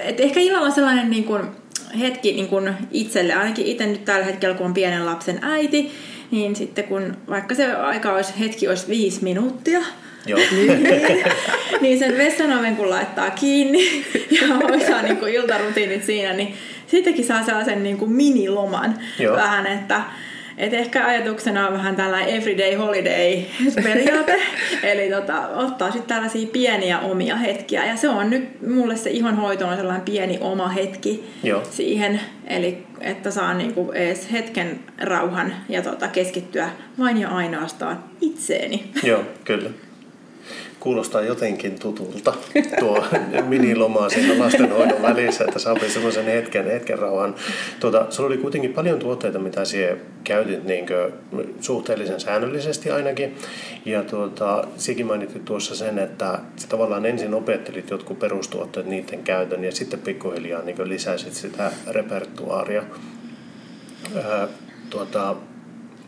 et 0.00 0.20
ehkä 0.20 0.40
illalla 0.40 0.66
on 0.66 0.72
sellainen 0.72 1.10
niin 1.10 1.24
kuin 1.24 1.42
hetki 2.00 2.32
niin 2.32 2.48
kuin 2.48 2.74
itselle, 2.90 3.34
ainakin 3.34 3.66
itse 3.66 3.86
nyt 3.86 4.04
tällä 4.04 4.24
hetkellä 4.24 4.54
kun 4.54 4.66
on 4.66 4.74
pienen 4.74 5.06
lapsen 5.06 5.38
äiti, 5.42 5.92
niin 6.30 6.56
sitten 6.56 6.84
kun 6.84 7.16
vaikka 7.28 7.54
se 7.54 7.72
aika 7.72 8.12
olisi, 8.12 8.32
hetki 8.40 8.68
olisi 8.68 8.88
viisi 8.88 9.24
minuuttia, 9.24 9.80
Joo. 10.26 10.40
niin, 10.50 11.24
niin 11.80 11.98
sen 11.98 12.18
vessanoven 12.18 12.76
kun 12.76 12.90
laittaa 12.90 13.30
kiinni 13.30 14.04
ja 14.40 14.54
hoitaa 14.54 15.02
niin 15.02 15.16
kuin 15.16 15.34
iltarutiinit 15.34 16.04
siinä, 16.04 16.32
niin 16.32 16.54
sittenkin 16.86 17.24
saa 17.24 17.44
sellaisen 17.44 17.82
niin 17.82 17.96
kuin 17.96 18.12
miniloman 18.12 18.98
Joo. 19.18 19.36
vähän, 19.36 19.66
että 19.66 20.02
et 20.58 20.74
ehkä 20.74 21.06
ajatuksena 21.06 21.66
on 21.66 21.72
vähän 21.72 21.96
tällainen 21.96 22.34
everyday 22.34 22.74
holiday 22.74 23.42
periaate, 23.82 24.40
eli 24.82 25.10
tota, 25.10 25.48
ottaa 25.48 25.90
sitten 25.90 26.08
tällaisia 26.08 26.48
pieniä 26.52 26.98
omia 26.98 27.36
hetkiä. 27.36 27.86
Ja 27.86 27.96
se 27.96 28.08
on 28.08 28.30
nyt, 28.30 28.68
mulle 28.68 28.96
se 28.96 29.10
ihonhoito 29.10 29.66
on 29.66 29.76
sellainen 29.76 30.04
pieni 30.04 30.38
oma 30.40 30.68
hetki 30.68 31.24
Joo. 31.42 31.62
siihen, 31.70 32.20
eli 32.46 32.86
että 33.00 33.30
saa 33.30 33.54
niinku 33.54 33.92
edes 33.92 34.32
hetken 34.32 34.80
rauhan 35.00 35.54
ja 35.68 35.82
tota, 35.82 36.08
keskittyä 36.08 36.70
vain 36.98 37.20
ja 37.20 37.28
ainoastaan 37.28 38.04
itseeni. 38.20 38.90
Joo, 39.02 39.24
kyllä 39.44 39.70
kuulostaa 40.82 41.20
jotenkin 41.20 41.78
tutulta 41.78 42.34
tuo 42.78 43.04
miniloma 43.48 44.08
siinä 44.08 44.44
lastenhoidon 44.44 45.02
välissä, 45.02 45.44
että 45.44 45.58
saa 45.58 45.74
semmoisen 45.88 46.24
hetken, 46.24 46.64
hetken 46.64 46.98
rauhan. 46.98 47.34
Tuota, 47.80 48.06
sulla 48.10 48.26
oli 48.26 48.38
kuitenkin 48.38 48.72
paljon 48.72 48.98
tuotteita, 48.98 49.38
mitä 49.38 49.64
siellä 49.64 50.00
käytit 50.24 50.64
niin 50.64 50.86
suhteellisen 51.60 52.20
säännöllisesti 52.20 52.90
ainakin. 52.90 53.36
Ja 53.84 54.02
tuota, 54.02 54.64
sikin 54.76 55.06
mainitsit 55.06 55.44
tuossa 55.44 55.74
sen, 55.74 55.98
että 55.98 56.38
sä 56.56 56.68
tavallaan 56.68 57.06
ensin 57.06 57.34
opettelit 57.34 57.90
jotkut 57.90 58.18
perustuotteet 58.18 58.86
niiden 58.86 59.22
käytön 59.22 59.64
ja 59.64 59.72
sitten 59.72 60.00
pikkuhiljaa 60.00 60.62
niin 60.62 60.88
lisäsit 60.88 61.34
sitä 61.34 61.72
repertuaaria. 61.90 62.82
Ää, 64.24 64.48
tuota, 64.90 65.36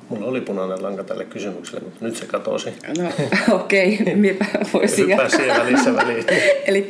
Mulla 0.08 0.26
oli 0.26 0.40
punainen 0.40 0.82
lanka 0.82 1.04
tälle 1.04 1.24
kysymykselle, 1.24 1.80
mutta 1.84 2.04
nyt 2.04 2.16
se 2.16 2.26
katosi. 2.26 2.70
No 2.98 3.10
okei, 3.56 3.98
okay. 4.02 4.14
minä 4.14 4.46
voisin 4.72 5.08
jatkaa. 5.08 5.58
välissä 5.58 5.94
väliin. 5.94 6.24
Eli 6.66 6.88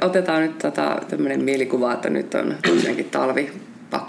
otetaan 0.00 0.42
nyt 0.42 0.58
tota, 0.58 1.00
tämmöinen 1.08 1.44
mielikuva, 1.44 1.92
että 1.92 2.10
nyt 2.10 2.34
on 2.34 2.54
tosiaankin 2.68 3.10
talvi, 3.10 3.52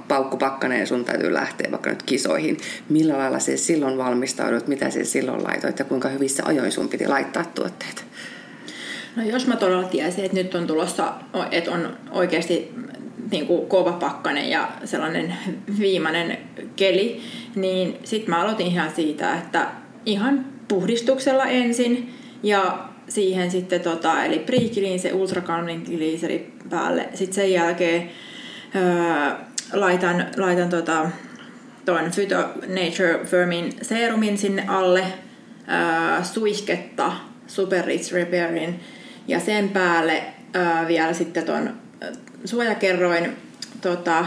paukku 0.07 0.37
pakkanen 0.37 0.79
ja 0.79 0.85
sun 0.85 1.05
täytyy 1.05 1.33
lähteä 1.33 1.71
vaikka 1.71 1.89
nyt 1.89 2.03
kisoihin. 2.03 2.57
Millä 2.89 3.17
lailla 3.17 3.39
se 3.39 3.57
silloin 3.57 3.97
valmistaudut, 3.97 4.67
mitä 4.67 4.89
se 4.89 5.03
silloin 5.03 5.43
laitoit 5.43 5.79
ja 5.79 5.85
kuinka 5.85 6.09
hyvissä 6.09 6.43
ajoin 6.45 6.71
sun 6.71 6.89
piti 6.89 7.07
laittaa 7.07 7.45
tuotteet? 7.55 8.05
No 9.15 9.23
jos 9.23 9.47
mä 9.47 9.55
todella 9.55 9.83
tiesin, 9.87 10.25
että 10.25 10.37
nyt 10.37 10.55
on 10.55 10.67
tulossa, 10.67 11.13
että 11.51 11.71
on 11.71 11.97
oikeasti 12.11 12.73
niin 13.31 13.47
kuin 13.47 13.67
kova 13.67 13.91
pakkanen 13.91 14.49
ja 14.49 14.71
sellainen 14.85 15.33
viimeinen 15.79 16.37
keli, 16.75 17.21
niin 17.55 17.97
sitten 18.03 18.29
mä 18.29 18.41
aloitin 18.41 18.67
ihan 18.67 18.91
siitä, 18.95 19.37
että 19.37 19.67
ihan 20.05 20.45
puhdistuksella 20.67 21.45
ensin 21.45 22.13
ja 22.43 22.89
siihen 23.09 23.51
sitten 23.51 23.81
tota, 23.81 24.23
eli 24.23 24.39
priikiliin 24.39 24.99
se 24.99 25.13
ultrakalmingiliiseri 25.13 26.53
päälle. 26.69 27.09
Sitten 27.13 27.35
sen 27.35 27.51
jälkeen 27.51 28.09
öö, 28.75 29.31
laitan, 29.73 30.25
laitan 30.37 30.69
tota, 30.69 31.09
tuon 31.85 32.11
Phyto 32.15 32.37
Nature 32.67 33.25
Firmin 33.25 33.73
serumin 33.81 34.37
sinne 34.37 34.65
alle, 34.67 35.01
öö, 35.01 36.23
suihketta 36.23 37.11
Super 37.47 37.85
Rich 37.85 38.13
Repairin 38.13 38.79
ja 39.27 39.39
sen 39.39 39.69
päälle 39.69 40.23
öö, 40.55 40.87
vielä 40.87 41.13
sitten 41.13 41.45
tuon 41.45 41.73
suojakerroin 42.45 43.37
tota, 43.81 44.25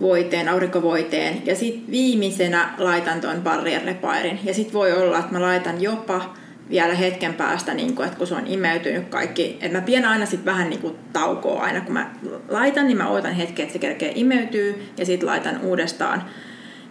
voiteen, 0.00 0.48
aurinkovoiteen. 0.48 1.42
Ja 1.46 1.54
sitten 1.54 1.90
viimeisenä 1.90 2.74
laitan 2.78 3.20
tuon 3.20 3.42
barrier 3.42 3.84
repairin. 3.84 4.40
Ja 4.44 4.54
sitten 4.54 4.74
voi 4.74 4.92
olla, 4.92 5.18
että 5.18 5.32
mä 5.32 5.42
laitan 5.42 5.82
jopa 5.82 6.34
vielä 6.70 6.94
hetken 6.94 7.34
päästä, 7.34 7.74
niin 7.74 7.94
kun, 7.94 8.04
että 8.04 8.18
kun 8.18 8.26
se 8.26 8.34
on 8.34 8.46
imeytynyt 8.46 9.08
kaikki, 9.08 9.58
että 9.60 9.78
mä 9.78 9.84
pidän 9.84 10.04
aina 10.04 10.26
sitten 10.26 10.52
vähän 10.52 10.70
niin 10.70 10.80
kuin 10.80 10.94
taukoa 11.12 11.62
aina, 11.62 11.80
kun 11.80 11.92
mä 11.92 12.10
laitan, 12.48 12.86
niin 12.86 12.96
mä 12.96 13.08
odotan 13.08 13.34
hetken, 13.34 13.62
että 13.62 13.72
se 13.72 13.78
kerkee 13.78 14.12
imeytyy. 14.14 14.88
Ja 14.96 15.06
sitten 15.06 15.28
laitan 15.28 15.60
uudestaan. 15.60 16.24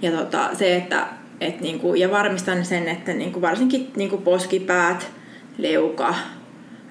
Ja 0.02 0.12
tota, 0.12 0.50
se, 0.54 0.76
että 0.76 1.08
et 1.42 1.62
niin 1.62 1.80
kuin, 1.80 2.00
ja 2.00 2.12
varmistan 2.12 2.66
sen, 2.66 2.88
että 2.88 3.14
niin 3.14 3.32
kuin 3.32 3.42
varsinkin 3.42 3.92
niin 3.96 4.22
poskipäät, 4.22 5.12
leuka, 5.58 6.16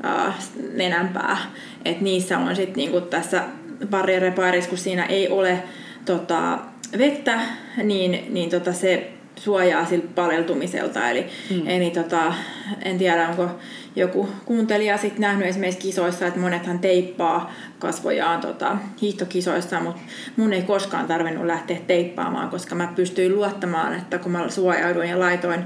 ää, 0.02 0.34
nenänpää, 0.74 1.36
että 1.84 2.04
niissä 2.04 2.38
on 2.38 2.56
sitten 2.56 2.76
niin 2.76 2.90
kuin 2.90 3.04
tässä 3.04 3.42
barrier 3.90 4.32
kun 4.68 4.78
siinä 4.78 5.04
ei 5.04 5.28
ole 5.28 5.62
tota, 6.06 6.58
vettä, 6.98 7.40
niin, 7.82 8.34
niin 8.34 8.50
tota 8.50 8.72
se 8.72 9.12
suojaa 9.36 9.86
siltä 9.86 10.06
paleltumiselta. 10.14 11.10
Eli, 11.10 11.26
mm. 11.50 11.66
eli 11.66 11.90
tota, 11.90 12.34
en 12.82 12.98
tiedä, 12.98 13.28
onko 13.28 13.50
joku 13.96 14.28
kuuntelija 14.44 14.98
sitten 14.98 15.20
nähnyt 15.20 15.48
esimerkiksi 15.48 15.80
kisoissa, 15.80 16.26
että 16.26 16.40
monethan 16.40 16.78
teippaa 16.78 17.52
kasvojaan 17.78 18.40
tota, 18.40 18.76
hiihtokisoissa, 19.02 19.80
mutta 19.80 20.00
mun 20.36 20.52
ei 20.52 20.62
koskaan 20.62 21.06
tarvinnut 21.06 21.46
lähteä 21.46 21.78
teippaamaan, 21.86 22.50
koska 22.50 22.74
mä 22.74 22.92
pystyin 22.96 23.34
luottamaan, 23.34 23.94
että 23.94 24.18
kun 24.18 24.32
mä 24.32 24.48
suojauduin 24.48 25.10
ja 25.10 25.20
laitoin 25.20 25.64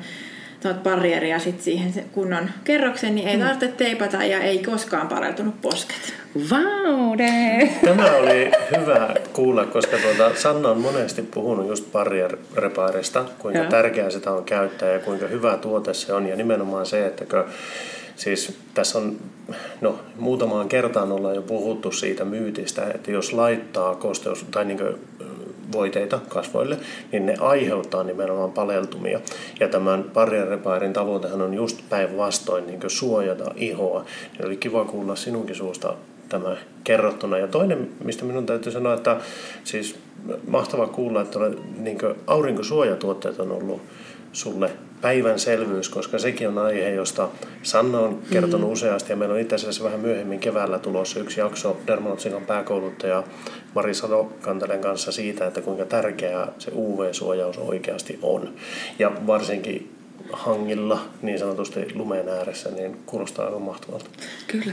tuot 0.60 0.82
barrieria 0.82 1.38
sit 1.38 1.60
siihen 1.60 1.92
kunnon 2.12 2.50
kerroksen, 2.64 3.14
niin 3.14 3.28
ei 3.28 3.36
mm. 3.36 3.42
tarvitse 3.42 3.68
teipata 3.68 4.24
ja 4.24 4.40
ei 4.40 4.58
koskaan 4.58 5.08
pareutunut 5.08 5.60
posket. 5.60 6.14
Wow, 6.36 7.16
Tämä 7.84 8.16
oli 8.16 8.50
hyvä 8.78 9.14
kuulla, 9.32 9.66
koska 9.66 9.96
tuota, 9.96 10.34
Sanna 10.34 10.68
on 10.68 10.80
monesti 10.80 11.22
puhunut 11.22 11.68
just 11.68 11.92
barrier 11.92 12.36
repairista, 12.56 13.24
kuinka 13.38 13.58
ja. 13.58 13.68
tärkeää 13.68 14.10
sitä 14.10 14.32
on 14.32 14.44
käyttää 14.44 14.92
ja 14.92 14.98
kuinka 14.98 15.26
hyvä 15.26 15.56
tuote 15.56 15.94
se 15.94 16.12
on. 16.12 16.26
Ja 16.26 16.36
nimenomaan 16.36 16.86
se, 16.86 17.06
että 17.06 17.24
kun 17.24 17.44
Siis 18.20 18.58
tässä 18.74 18.98
on, 18.98 19.16
no 19.80 19.98
muutamaan 20.18 20.68
kertaan 20.68 21.12
ollaan 21.12 21.34
jo 21.34 21.42
puhuttu 21.42 21.92
siitä 21.92 22.24
myytistä, 22.24 22.90
että 22.94 23.10
jos 23.10 23.32
laittaa 23.32 23.94
kosteus 23.94 24.46
tai 24.50 24.64
niin 24.64 24.78
voiteita 25.72 26.20
kasvoille, 26.28 26.78
niin 27.12 27.26
ne 27.26 27.34
aiheuttaa 27.40 28.04
nimenomaan 28.04 28.52
paleltumia. 28.52 29.20
Ja 29.60 29.68
tämän 29.68 30.04
barrier 30.04 30.48
repairin 30.48 30.92
tavoitehan 30.92 31.42
on 31.42 31.54
just 31.54 31.78
päinvastoin 31.88 32.66
niin 32.66 32.80
suojata 32.86 33.52
ihoa. 33.56 34.04
Niin 34.32 34.46
oli 34.46 34.56
kiva 34.56 34.84
kuulla 34.84 35.16
sinunkin 35.16 35.56
suusta 35.56 35.94
tämä 36.28 36.56
kerrottuna. 36.84 37.38
Ja 37.38 37.46
toinen, 37.46 37.90
mistä 38.04 38.24
minun 38.24 38.46
täytyy 38.46 38.72
sanoa, 38.72 38.94
että 38.94 39.16
siis 39.64 39.98
mahtava 40.46 40.86
kuulla, 40.86 41.22
että 41.22 41.38
niin 41.78 41.98
aurinkosuojatuotteet 42.26 43.40
on 43.40 43.52
ollut 43.52 43.82
sulle 44.32 44.70
päivänselvyys, 45.00 45.88
koska 45.88 46.18
sekin 46.18 46.48
on 46.48 46.58
aihe, 46.58 46.90
josta 46.90 47.28
Sanna 47.62 47.98
on 47.98 48.18
kertonut 48.32 48.68
mm. 48.68 48.72
useasti 48.72 49.12
ja 49.12 49.16
meillä 49.16 49.34
on 49.34 49.40
itse 49.40 49.54
asiassa 49.54 49.84
vähän 49.84 50.00
myöhemmin 50.00 50.40
keväällä 50.40 50.78
tulossa 50.78 51.20
yksi 51.20 51.40
jakso 51.40 51.76
Dermalotsikan 51.86 52.46
pääkouluttaja 52.46 53.22
Mari 53.74 53.94
Sadokantelen 53.94 54.80
kanssa 54.80 55.12
siitä, 55.12 55.46
että 55.46 55.60
kuinka 55.60 55.84
tärkeää 55.84 56.52
se 56.58 56.70
UV-suojaus 56.74 57.58
oikeasti 57.58 58.18
on. 58.22 58.54
Ja 58.98 59.12
varsinkin 59.26 59.92
hangilla, 60.32 61.00
niin 61.22 61.38
sanotusti 61.38 61.94
lumeen 61.94 62.28
ääressä, 62.28 62.70
niin 62.70 62.96
kuulostaa 63.06 63.46
aivan 63.46 63.62
mahtavalta. 63.62 64.10
Kyllä. 64.46 64.72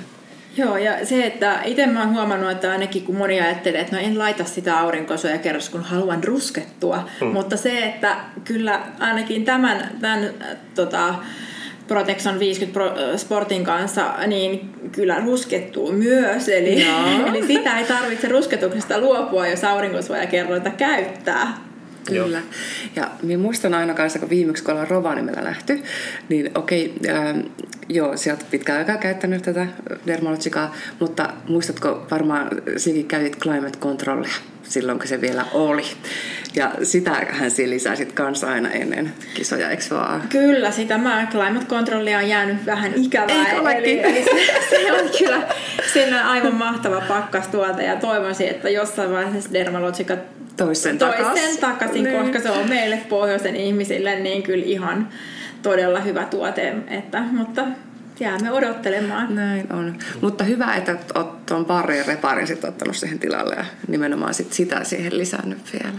Joo, 0.58 0.78
ja 0.78 1.06
se, 1.06 1.26
että 1.26 1.62
itse 1.66 1.88
mä 1.88 2.00
oon 2.00 2.14
huomannut, 2.14 2.52
että 2.52 2.72
ainakin 2.72 3.04
kun 3.04 3.16
moni 3.16 3.42
ajattelee, 3.42 3.82
että 3.82 3.96
no 3.96 4.02
en 4.02 4.20
laita 4.20 4.44
sitä 4.44 4.80
aurinkosuoja 4.80 5.38
kerros, 5.38 5.70
kun 5.70 5.84
haluan 5.84 6.24
ruskettua, 6.24 7.10
mm. 7.22 7.28
mutta 7.28 7.58
se, 7.58 7.86
että 7.86 8.16
kyllä 8.44 8.82
ainakin 9.00 9.46
tämän, 9.46 9.92
tämän 10.02 10.24
äh, 10.24 10.58
tota, 10.76 11.16
Protection 11.88 12.40
50 12.40 12.74
Pro 12.74 13.18
Sportin 13.18 13.64
kanssa, 13.64 14.14
niin 14.28 14.70
kyllä 14.92 15.20
ruskettuu 15.20 15.92
myös. 15.92 16.50
Eli, 16.50 16.86
eli 17.30 17.48
sitä 17.48 17.80
ei 17.80 17.86
tarvitse 17.86 18.28
rusketuksesta 18.28 19.00
luopua, 19.00 19.48
jos 19.48 19.64
aurinkosuojakerroita 19.64 20.70
käyttää. 20.70 21.67
Kyllä. 22.14 22.42
Ja 22.96 23.12
minä 23.24 23.42
muistan 23.42 23.74
aina 23.74 23.94
kanssa, 23.94 24.20
kun 24.20 24.30
viimeksi 24.30 24.64
kun 24.64 24.72
ollaan 24.72 24.88
Rovaniemellä 24.88 25.42
nähty, 25.42 25.84
niin 26.30 26.52
okei, 26.56 26.94
ähm, 27.10 27.40
joo, 27.90 28.18
sieltä 28.18 28.46
pitkään 28.52 28.80
aikaa 28.80 28.98
käyttänyt 28.98 29.42
tätä 29.42 29.68
Dermalogikaa, 30.08 30.76
mutta 31.00 31.30
muistatko 31.48 32.08
varmaan, 32.12 32.50
sinäkin 32.78 33.08
käytit 33.08 33.40
climate 33.40 33.80
controlia 33.80 34.36
silloin, 34.70 35.00
kun 35.00 35.08
se 35.08 35.22
vielä 35.22 35.46
oli. 35.54 35.84
Ja 36.56 36.72
sitähän 36.84 37.52
siinä 37.52 37.70
lisäsit 37.70 38.12
kanssa 38.12 38.52
aina 38.52 38.72
ennen 38.72 39.14
kisoja, 39.34 39.70
eikö 39.70 39.84
vaan? 39.92 40.22
Kyllä, 40.30 40.72
sitä 40.72 40.98
mä 40.98 41.28
climate 41.32 41.66
controlia 41.66 42.18
on 42.18 42.30
jäänyt 42.30 42.66
vähän 42.66 42.92
ikävää. 42.96 43.46
Eikö 43.50 43.72
eli, 43.72 44.00
eli 44.10 44.24
se, 44.24 44.62
se, 44.70 44.92
on 44.92 45.10
kyllä 45.18 45.48
on 46.08 46.26
aivan 46.26 46.56
mahtava 46.56 47.02
pakkastuote 47.08 47.84
ja 47.84 47.96
toivoisin, 47.96 48.48
että 48.48 48.70
jossain 48.70 49.12
vaiheessa 49.12 49.54
Dermalogica 49.54 50.18
toisen 50.58 50.82
sen 50.92 50.98
takaisin. 50.98 51.58
takaisin, 51.58 52.04
niin. 52.04 52.22
koska 52.22 52.40
se 52.40 52.50
on 52.50 52.70
meille 52.70 52.98
pohjoisen 53.10 53.56
ihmisille 53.56 54.20
niin 54.20 54.43
kyllä 54.43 54.65
ihan 54.65 55.10
todella 55.62 56.00
hyvä 56.00 56.26
tuote. 56.26 56.74
Että, 56.88 57.22
mutta 57.22 57.63
jäämme 58.20 58.52
odottelemaan. 58.52 59.36
Näin 59.36 59.74
on. 59.74 59.96
Mutta 60.22 60.43
hyvä, 60.43 60.76
että 60.76 60.98
olet 61.15 61.46
tuon 61.46 61.65
pari 61.65 62.04
reparin 62.04 62.48
sitten 62.48 62.70
ottanut 62.70 62.96
siihen 62.96 63.20
tilalle 63.20 63.56
ja 63.56 63.65
nimenomaan 63.88 64.34
sit 64.34 64.54
sitä 64.54 64.84
siihen 64.84 65.17
lisännyt 65.17 65.74
vielä. 65.74 65.98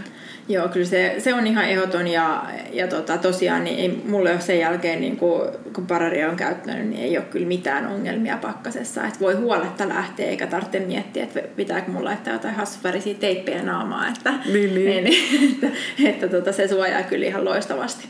Joo, 0.49 0.67
kyllä 0.67 0.85
se, 0.85 1.15
se 1.17 1.33
on 1.33 1.47
ihan 1.47 1.65
ehdoton 1.65 2.07
ja, 2.07 2.43
ja 2.73 2.87
tota, 2.87 3.17
tosiaan 3.17 3.63
niin 3.63 3.79
ei, 3.79 4.01
mulle 4.05 4.31
ole 4.31 4.41
sen 4.41 4.59
jälkeen, 4.59 5.01
niin 5.01 5.17
kun, 5.17 5.41
kun 5.73 5.87
pararia 5.87 6.29
on 6.29 6.35
käyttänyt, 6.35 6.87
niin 6.87 7.03
ei 7.03 7.17
ole 7.17 7.25
kyllä 7.25 7.47
mitään 7.47 7.87
ongelmia 7.87 8.37
pakkasessa. 8.37 9.07
Et 9.07 9.19
voi 9.19 9.33
huoletta 9.33 9.89
lähteä 9.89 10.25
eikä 10.25 10.47
tarvitse 10.47 10.79
miettiä, 10.79 11.23
että 11.23 11.41
pitääkö 11.55 11.91
mulla 11.91 12.09
laittaa 12.09 12.33
jotain 12.33 12.55
hassuvärisiä 12.55 13.13
teippejä 13.13 13.63
naamaa. 13.63 14.07
Että, 14.07 14.33
niin, 14.53 14.75
niin. 14.75 15.03
niin 15.03 15.53
että, 15.53 15.67
että 16.05 16.27
tota, 16.27 16.51
se 16.51 16.67
suojaa 16.67 17.03
kyllä 17.03 17.25
ihan 17.25 17.45
loistavasti. 17.45 18.07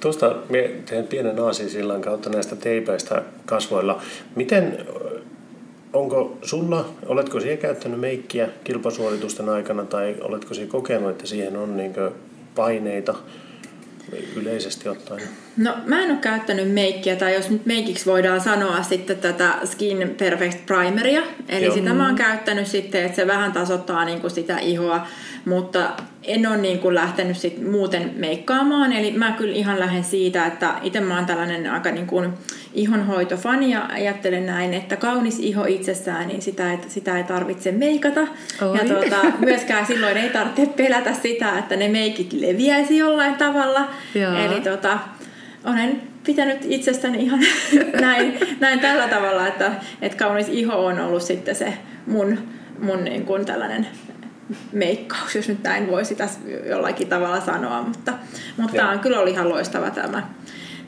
Tuosta 0.00 0.36
teen 0.86 1.06
pienen 1.06 1.38
aasisillan 1.38 2.00
kautta 2.00 2.30
näistä 2.30 2.56
teipeistä 2.56 3.22
kasvoilla. 3.46 4.02
Miten 4.36 4.78
onko 5.92 6.38
sulla, 6.42 6.88
oletko 7.06 7.40
siihen 7.40 7.58
käyttänyt 7.58 8.00
meikkiä 8.00 8.48
kilpasuoritusten 8.64 9.48
aikana 9.48 9.84
tai 9.84 10.16
oletko 10.20 10.54
siihen 10.54 10.68
kokenut, 10.68 11.10
että 11.10 11.26
siihen 11.26 11.56
on 11.56 11.76
niin 11.76 11.94
paineita 12.54 13.14
yleisesti 14.36 14.88
ottaen? 14.88 15.28
No 15.56 15.74
mä 15.86 16.02
en 16.02 16.10
ole 16.10 16.18
käyttänyt 16.18 16.72
meikkiä, 16.72 17.16
tai 17.16 17.34
jos 17.34 17.50
nyt 17.50 17.66
meikiksi 17.66 18.06
voidaan 18.06 18.40
sanoa 18.40 18.82
sitten 18.82 19.16
tätä 19.16 19.54
Skin 19.64 20.14
Perfect 20.18 20.66
Primeria. 20.66 21.22
Eli 21.48 21.64
Joo. 21.64 21.74
sitä 21.74 21.94
mä 21.94 22.06
oon 22.06 22.14
käyttänyt 22.14 22.66
sitten, 22.66 23.04
että 23.04 23.16
se 23.16 23.26
vähän 23.26 23.52
tasoittaa 23.52 24.04
niin 24.04 24.20
kuin 24.20 24.30
sitä 24.30 24.58
ihoa, 24.58 25.06
mutta 25.44 25.90
en 26.24 26.46
ole 26.46 26.56
niin 26.56 26.78
kuin 26.78 26.94
lähtenyt 26.94 27.36
sit 27.36 27.70
muuten 27.70 28.10
meikkaamaan. 28.16 28.92
Eli 28.92 29.12
mä 29.12 29.32
kyllä 29.32 29.54
ihan 29.54 29.80
lähden 29.80 30.04
siitä, 30.04 30.46
että 30.46 30.74
itse 30.82 31.00
mä 31.00 31.16
oon 31.16 31.26
tällainen 31.26 31.70
aika 31.70 31.90
niin 31.90 32.06
kuin 32.06 32.30
ihonhoitofani 32.74 33.70
ja 33.70 33.86
ajattelen 33.92 34.46
näin, 34.46 34.74
että 34.74 34.96
kaunis 34.96 35.38
iho 35.38 35.64
itsessään, 35.64 36.28
niin 36.28 36.42
sitä 36.42 36.72
ei, 36.72 36.78
sitä 36.88 37.16
ei 37.16 37.24
tarvitse 37.24 37.72
meikata. 37.72 38.20
Oi. 38.20 38.78
Ja 38.78 38.84
tuota, 38.84 39.16
myöskään 39.46 39.86
silloin 39.86 40.16
ei 40.16 40.30
tarvitse 40.30 40.66
pelätä 40.66 41.14
sitä, 41.22 41.58
että 41.58 41.76
ne 41.76 41.88
meikit 41.88 42.32
leviäisi 42.32 42.98
jollain 42.98 43.34
tavalla. 43.34 43.88
Joo. 44.14 44.34
Eli 44.36 44.60
tota, 44.60 44.98
olen 45.64 46.02
pitänyt 46.24 46.58
itsestäni 46.64 47.22
ihan 47.22 47.40
näin, 48.00 48.38
näin 48.60 48.80
tällä 48.80 49.08
tavalla, 49.08 49.46
että, 49.46 49.72
että 50.02 50.18
kaunis 50.18 50.48
iho 50.48 50.84
on 50.86 51.00
ollut 51.00 51.22
sitten 51.22 51.54
se 51.54 51.74
mun, 52.06 52.38
mun 52.78 53.04
niin 53.04 53.24
kuin 53.24 53.44
tällainen 53.44 53.86
meikkaus, 54.72 55.34
jos 55.34 55.48
nyt 55.48 55.62
näin 55.62 55.90
voi 55.90 56.04
sitä 56.04 56.28
jollakin 56.68 57.08
tavalla 57.08 57.40
sanoa, 57.40 57.82
mutta, 57.82 58.12
mutta 58.56 58.76
tämä 58.76 58.90
on 58.90 58.98
kyllä 58.98 59.20
oli 59.20 59.30
ihan 59.30 59.48
loistava 59.48 59.90
tämä, 59.90 60.22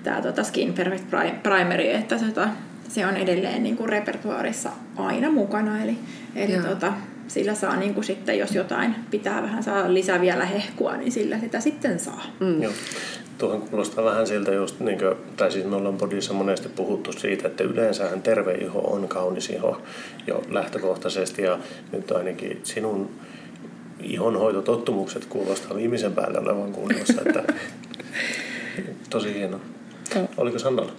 tämä 0.02 0.22
tota 0.22 0.44
Skin 0.44 0.72
Perfect 0.72 1.04
Primeri, 1.42 1.92
että 1.92 2.18
se, 2.18 2.24
tota, 2.24 2.48
se 2.88 3.06
on 3.06 3.16
edelleen 3.16 3.62
niin 3.62 3.76
kuin 3.76 3.88
repertuaarissa 3.88 4.70
aina 4.96 5.30
mukana, 5.30 5.82
eli, 5.82 5.98
eli 6.37 6.52
tota, 6.52 6.92
sillä 7.28 7.54
saa 7.54 7.76
niin 7.76 7.94
kuin 7.94 8.04
sitten, 8.04 8.38
jos 8.38 8.54
jotain 8.54 8.94
pitää 9.10 9.42
vähän 9.42 9.62
saa 9.62 9.94
lisää 9.94 10.20
vielä 10.20 10.44
hehkua, 10.44 10.96
niin 10.96 11.12
sillä 11.12 11.38
sitä 11.38 11.60
sitten 11.60 11.98
saa. 11.98 12.24
Mm. 12.40 12.62
Joo. 12.62 12.72
Tuohon 13.38 13.62
kuulostaa 13.62 14.04
vähän 14.04 14.26
siltä 14.26 14.52
just, 14.52 14.80
niin 14.80 14.98
kuin, 14.98 15.14
tai 15.37 15.52
siis 15.52 15.64
me 15.64 15.76
ollaan 15.76 15.96
podissa 15.96 16.32
monesti 16.32 16.68
puhuttu 16.68 17.12
siitä, 17.12 17.48
että 17.48 17.64
yleensähän 17.64 18.22
terve 18.22 18.54
iho 18.54 18.78
on 18.78 19.08
kaunis 19.08 19.50
iho 19.50 19.82
jo 20.26 20.42
lähtökohtaisesti 20.48 21.42
ja 21.42 21.58
nyt 21.92 22.10
ainakin 22.10 22.60
sinun 22.62 23.10
ihonhoitotottumukset 24.02 25.24
kuulostaa 25.24 25.76
viimeisen 25.76 26.12
päälle 26.12 26.38
olevan 26.38 26.72
kunnossa, 26.72 27.22
että 27.26 27.52
tosi 29.10 29.34
hieno. 29.34 29.60
Oliko 30.37 30.58
Sannalla? 30.58 30.92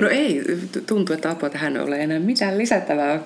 No 0.00 0.08
ei, 0.08 0.42
tuntuu, 0.86 1.14
että 1.14 1.30
apua 1.30 1.50
tähän 1.50 1.76
ei 1.76 1.82
ole 1.82 2.00
enää 2.00 2.18
mitään 2.18 2.58
lisättävää, 2.58 3.20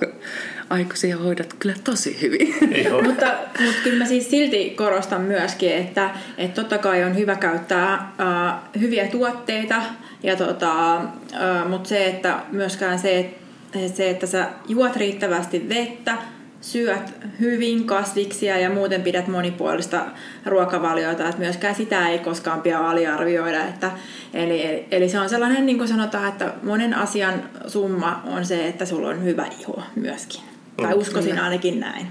aikuisia 0.71 1.17
hoidat 1.17 1.55
kyllä 1.59 1.75
tosi 1.85 2.21
hyvin. 2.23 2.55
mutta, 3.07 3.27
mutta 3.65 3.81
kyllä 3.85 3.99
mä 3.99 4.07
siis 4.07 4.31
silti 4.31 4.71
korostan 4.71 5.21
myöskin, 5.21 5.73
että, 5.73 6.11
että 6.39 6.61
totta 6.61 6.79
kai 6.79 7.05
on 7.05 7.17
hyvä 7.17 7.37
käyttää 7.37 8.13
uh, 8.19 8.81
hyviä 8.81 9.07
tuotteita, 9.07 9.83
ja 10.23 10.37
tota, 10.37 10.97
uh, 10.97 11.69
mutta 11.69 11.89
se, 11.89 12.07
että 12.07 12.39
myöskään 12.53 12.99
se, 12.99 13.19
että 13.19 13.97
se, 13.97 14.11
että 14.11 14.27
sä 14.27 14.49
juot 14.69 14.97
riittävästi 14.97 15.69
vettä, 15.69 16.17
syöt 16.65 17.15
hyvin 17.41 17.87
kasviksia 17.87 18.59
ja 18.59 18.71
muuten 18.71 19.03
pidät 19.03 19.29
monipuolista 19.29 20.07
ruokavaliota, 20.47 21.29
että 21.29 21.41
myöskään 21.41 21.75
sitä 21.75 22.09
ei 22.09 22.19
koskaan 22.19 22.63
pidä 22.63 22.79
aliarvioida. 22.79 23.65
Että, 23.65 23.91
eli, 24.35 24.87
eli 24.91 25.09
se 25.09 25.21
on 25.21 25.29
sellainen, 25.29 25.67
niin 25.67 25.79
kuin 25.79 25.89
sanotaan, 25.89 26.29
että 26.29 26.53
monen 26.63 26.95
asian 26.95 27.43
summa 27.67 28.23
on 28.27 28.47
se, 28.47 28.69
että 28.69 28.85
sulla 28.85 29.09
on 29.09 29.25
hyvä 29.25 29.47
iho 29.61 29.83
myöskin. 29.97 30.41
Tai 30.77 30.95
mm, 30.95 31.01
uskoisin 31.01 31.39
ainakin 31.39 31.81
näin. 31.81 32.07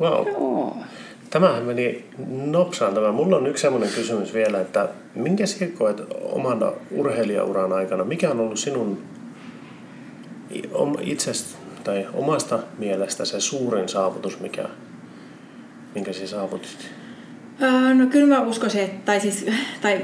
Wow. 0.00 0.28
Joo. 0.28 0.76
Tämähän 1.30 1.62
meni 1.62 2.04
nopsaan 2.28 2.94
tämä. 2.94 3.12
Mulla 3.12 3.36
on 3.36 3.46
yksi 3.46 3.62
sellainen 3.62 3.90
kysymys 3.94 4.34
vielä, 4.34 4.60
että 4.60 4.88
minkä 5.14 5.46
sinä 5.46 5.70
koet 5.78 6.00
omana 6.22 6.72
urheilijauran 6.90 7.72
aikana, 7.72 8.04
mikä 8.04 8.30
on 8.30 8.40
ollut 8.40 8.58
sinun 8.58 9.02
itsestä 11.00 11.57
tai 11.88 12.06
omasta 12.14 12.58
mielestä 12.78 13.24
se 13.24 13.40
suurin 13.40 13.88
saavutus, 13.88 14.40
mikä, 14.40 14.64
minkä 15.94 16.12
sinä 16.12 16.26
saavutit? 16.26 16.90
No 17.94 18.06
kyllä 18.06 18.26
mä 18.26 18.40
uskoisin, 18.40 18.80
että, 18.80 18.96
tai 19.04 19.20
siis, 19.20 19.46
tai 19.80 20.00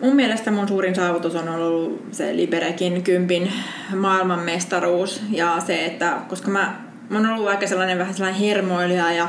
mun 0.00 0.16
mielestä 0.16 0.50
mun 0.50 0.68
suurin 0.68 0.94
saavutus 0.94 1.34
on 1.34 1.48
ollut 1.48 2.06
se 2.12 2.36
Liberekin 2.36 3.02
kympin 3.02 3.52
maailmanmestaruus 3.96 5.22
ja 5.30 5.60
se, 5.66 5.84
että 5.84 6.18
koska 6.28 6.50
mä, 6.50 6.74
mä 7.08 7.18
oon 7.18 7.30
ollut 7.30 7.48
aika 7.48 7.66
sellainen 7.66 7.98
vähän 7.98 8.14
sellainen 8.14 8.40
hermoilija 8.40 9.12
ja 9.12 9.28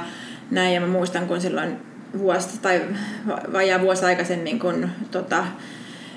näin 0.51 0.73
ja 0.73 0.81
mä 0.81 0.87
muistan 0.87 1.27
kun 1.27 1.41
silloin 1.41 1.77
vuosi 2.17 2.59
tai 2.61 2.81
vajaa 3.53 3.81
vuosi 3.81 4.05
aikaisemmin 4.05 4.59
kun 4.59 4.89
tota, 5.11 5.45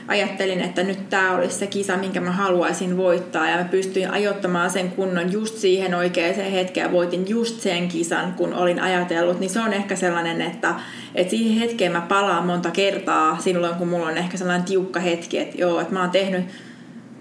ajattelin, 0.09 0.61
että 0.61 0.83
nyt 0.83 1.11
tämä 1.11 1.37
olisi 1.37 1.59
se 1.59 1.67
kisa, 1.67 1.97
minkä 1.97 2.21
mä 2.21 2.31
haluaisin 2.31 2.97
voittaa. 2.97 3.49
Ja 3.49 3.57
mä 3.57 3.65
pystyin 3.65 4.11
ajoittamaan 4.11 4.71
sen 4.71 4.91
kunnon 4.91 5.33
just 5.33 5.59
siihen 5.59 5.95
oikeaan 5.95 6.35
hetkeen. 6.35 6.87
Ja 6.87 6.93
voitin 6.93 7.29
just 7.29 7.61
sen 7.61 7.89
kisan, 7.89 8.33
kun 8.33 8.55
olin 8.55 8.81
ajatellut, 8.81 9.41
niin 9.41 9.51
se 9.51 9.61
on 9.61 9.73
ehkä 9.73 9.97
sellainen, 9.97 10.41
että, 10.41 10.75
että 11.15 11.31
siihen 11.31 11.59
hetkeen 11.59 11.93
mä 11.93 12.01
palaan 12.01 12.47
monta 12.47 12.71
kertaa 12.71 13.39
silloin, 13.41 13.75
kun 13.75 13.89
mulla 13.89 14.07
on 14.07 14.19
ehkä 14.19 14.37
sellainen 14.37 14.67
tiukka 14.67 15.01
hetki, 15.01 15.39
että 15.39 15.59
joo, 15.59 15.81
että 15.81 15.93
mä 15.93 16.01
oon 16.01 16.11
tehnyt 16.11 16.45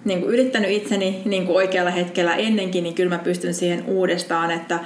niin 0.06 0.22
kuin 0.22 0.34
yrittänyt 0.34 0.72
itseni 0.72 1.22
niin 1.26 1.46
kuin 1.46 1.56
oikealla 1.56 1.92
hetkellä 1.92 2.36
ennenkin, 2.36 2.84
niin 2.84 2.96
kyllä 2.96 3.16
mä 3.16 3.24
pystyn 3.24 3.54
siihen 3.54 3.84
uudestaan, 3.86 4.52
että 4.52 4.80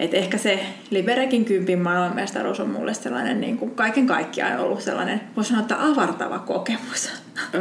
et 0.00 0.14
ehkä 0.14 0.38
se 0.38 0.60
Liberekin 0.90 1.44
kympin 1.44 1.78
maailmanmestaruus 1.78 2.60
on 2.60 2.70
mulle 2.70 2.94
sellainen 2.94 3.40
niin 3.40 3.58
kuin 3.58 3.70
kaiken 3.70 4.06
kaikkiaan 4.06 4.60
ollut 4.60 4.80
sellainen, 4.80 5.20
voisi 5.36 5.48
sanoa, 5.48 5.62
että 5.62 5.84
avartava 5.84 6.38
kokemus. 6.38 7.10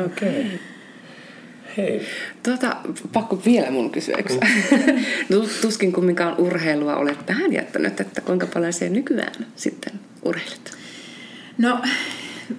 Okei. 0.06 0.30
Okay. 0.30 0.60
Hei. 1.78 2.08
Tuota, 2.44 2.78
pakko 3.14 3.42
vielä 3.46 3.72
mun 3.72 3.92
kysyä. 3.92 4.18
Mm. 4.18 5.36
Tuskin 5.62 5.94
kumminkaan 5.94 6.36
urheilua 6.38 6.96
olet 6.96 7.26
tähän 7.26 7.54
jättänyt, 7.54 8.02
että 8.02 8.22
kuinka 8.22 8.48
paljon 8.54 8.74
se 8.74 8.90
nykyään 8.90 9.46
sitten 9.56 9.94
urheilet? 10.24 10.78
No 11.58 11.82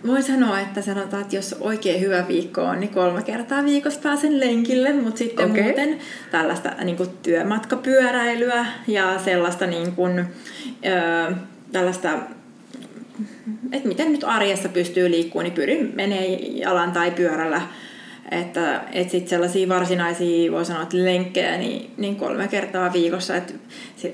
voin 0.07 0.22
sanoa, 0.22 0.61
että 0.61 0.83
sanotaan, 0.83 1.22
että 1.22 1.37
jos 1.37 1.57
oikein 1.61 2.00
hyvä 2.00 2.29
viikko 2.29 2.62
on, 2.62 2.81
niin 2.81 2.90
kolme 2.90 3.22
kertaa 3.22 3.64
viikossa 3.64 4.00
pääsen 4.00 4.40
lenkille, 4.40 4.92
mutta 4.92 5.18
sitten 5.18 5.50
okay. 5.50 5.62
muuten 5.62 5.98
tällaista 6.31 6.70
niin 6.85 6.96
kuin 6.96 7.11
työmatkapyöräilyä 7.22 8.66
ja 8.87 9.18
sellaista 9.18 9.66
niin 9.66 9.92
kuin, 9.92 10.18
ö, 10.18 11.33
tällaista 11.72 12.18
että 13.72 13.88
miten 13.88 14.12
nyt 14.12 14.24
arjessa 14.24 14.68
pystyy 14.68 15.11
liikkumaan, 15.11 15.44
niin 15.44 15.55
pyrin 15.55 15.92
menee 15.94 16.37
jalan 16.37 16.92
tai 16.92 17.11
pyörällä. 17.11 17.62
Että 18.31 18.83
et 18.92 19.11
sitten 19.11 19.31
sellaisia 19.31 19.68
varsinaisia, 19.68 20.53
voi 20.53 20.64
sanoa, 20.64 20.83
että 20.83 21.05
lenkkejä, 21.05 21.57
niin, 21.57 21.90
niin 21.96 22.16
kolme 22.16 22.48
kertaa 22.48 22.92
viikossa. 22.92 23.37
Että 23.37 23.55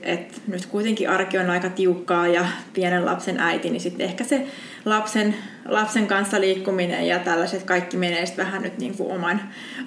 et 0.02 0.42
nyt 0.46 0.66
kuitenkin 0.66 1.10
arki 1.10 1.38
on 1.38 1.50
aika 1.50 1.68
tiukkaa 1.68 2.26
ja 2.26 2.46
pienen 2.72 3.04
lapsen 3.04 3.40
äiti, 3.40 3.70
niin 3.70 3.80
sitten 3.80 4.06
ehkä 4.06 4.24
se 4.24 4.46
lapsen, 4.84 5.34
lapsen 5.68 6.06
kanssa 6.06 6.40
liikkuminen 6.40 7.06
ja 7.06 7.18
tällaiset 7.18 7.62
kaikki 7.62 7.96
menee 7.96 8.26
sitten 8.26 8.46
vähän 8.46 8.62
nyt 8.62 8.78
niin 8.78 8.96
kuin 8.96 9.12
oman, 9.12 9.40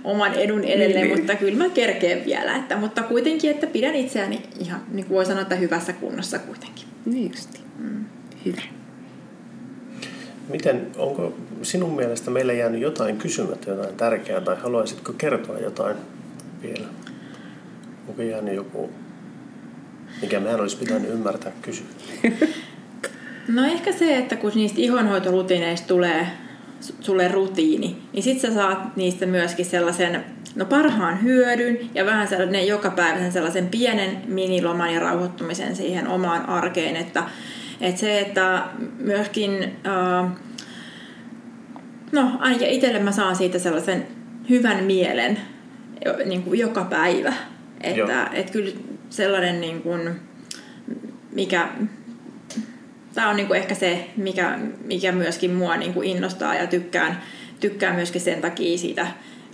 oman 0.03 0.33
edun 0.33 0.63
edelle, 0.63 1.01
niin, 1.01 1.17
mutta 1.17 1.35
kyllä 1.35 1.57
mä 1.63 1.69
kerkeen 1.69 2.25
vielä. 2.25 2.55
Että, 2.55 2.77
mutta 2.77 3.03
kuitenkin, 3.03 3.51
että 3.51 3.67
pidän 3.67 3.95
itseäni 3.95 4.43
ihan, 4.59 4.81
niin 4.91 5.05
kuin 5.05 5.15
voi 5.15 5.25
sanoa, 5.25 5.41
että 5.41 5.55
hyvässä 5.55 5.93
kunnossa 5.93 6.39
kuitenkin. 6.39 6.85
Niin 7.05 7.31
justi. 7.31 7.59
Mm. 7.79 8.05
Hyvä. 8.45 8.61
Miten, 10.49 10.87
onko 10.97 11.33
sinun 11.61 11.95
mielestä 11.95 12.31
meillä 12.31 12.53
jäänyt 12.53 12.81
jotain 12.81 13.17
kysymättä, 13.17 13.71
jotain 13.71 13.95
tärkeää, 13.95 14.41
tai 14.41 14.55
haluaisitko 14.59 15.13
kertoa 15.13 15.59
jotain 15.59 15.95
vielä? 16.63 16.87
Onko 18.07 18.21
jäänyt 18.21 18.55
joku, 18.55 18.89
mikä 20.21 20.39
meidän 20.39 20.61
olisi 20.61 20.77
pitänyt 20.77 21.09
ymmärtää 21.09 21.51
kysyä? 21.61 21.85
No 23.47 23.65
ehkä 23.65 23.91
se, 23.91 24.17
että 24.17 24.35
kun 24.35 24.51
niistä 24.55 24.81
ihonhoitorutiineista 24.81 25.87
tulee 25.87 26.27
sulle 26.99 27.27
rutiini, 27.27 27.97
niin 28.13 28.23
sit 28.23 28.39
sä 28.39 28.53
saat 28.53 28.95
niistä 28.95 29.25
myöskin 29.25 29.65
sellaisen 29.65 30.25
no 30.55 30.65
parhaan 30.65 31.23
hyödyn 31.23 31.77
ja 31.95 32.05
vähän 32.05 32.27
sellainen 32.27 32.67
jokapäiväisen 32.67 33.31
sellaisen 33.31 33.67
pienen 33.67 34.21
miniloman 34.27 34.93
ja 34.93 34.99
rauhoittumisen 34.99 35.75
siihen 35.75 36.07
omaan 36.07 36.49
arkeen, 36.49 36.95
että, 36.95 37.23
että 37.81 37.99
se, 37.99 38.19
että 38.19 38.63
myöskin 38.97 39.51
uh, 39.63 40.29
no 42.11 42.31
ainakin 42.39 42.67
itselle 42.67 42.99
mä 42.99 43.11
saan 43.11 43.35
siitä 43.35 43.59
sellaisen 43.59 44.07
hyvän 44.49 44.83
mielen 44.83 45.39
niin 46.25 46.43
kuin 46.43 46.59
joka 46.59 46.83
päivä, 46.83 47.33
että, 47.81 48.29
että 48.33 48.51
kyllä 48.51 48.71
sellainen 49.09 49.61
niin 49.61 49.81
kuin, 49.81 50.19
mikä 51.31 51.67
tämä 53.13 53.29
on 53.29 53.35
niinku 53.35 53.53
ehkä 53.53 53.75
se, 53.75 54.07
mikä, 54.17 54.59
mikä 54.85 55.11
myöskin 55.11 55.53
mua 55.53 55.77
niinku 55.77 56.01
innostaa 56.01 56.55
ja 56.55 56.67
tykkään, 56.67 57.21
tykkään 57.59 57.95
myöskin 57.95 58.21
sen 58.21 58.41
takia 58.41 58.77
siitä 58.77 59.07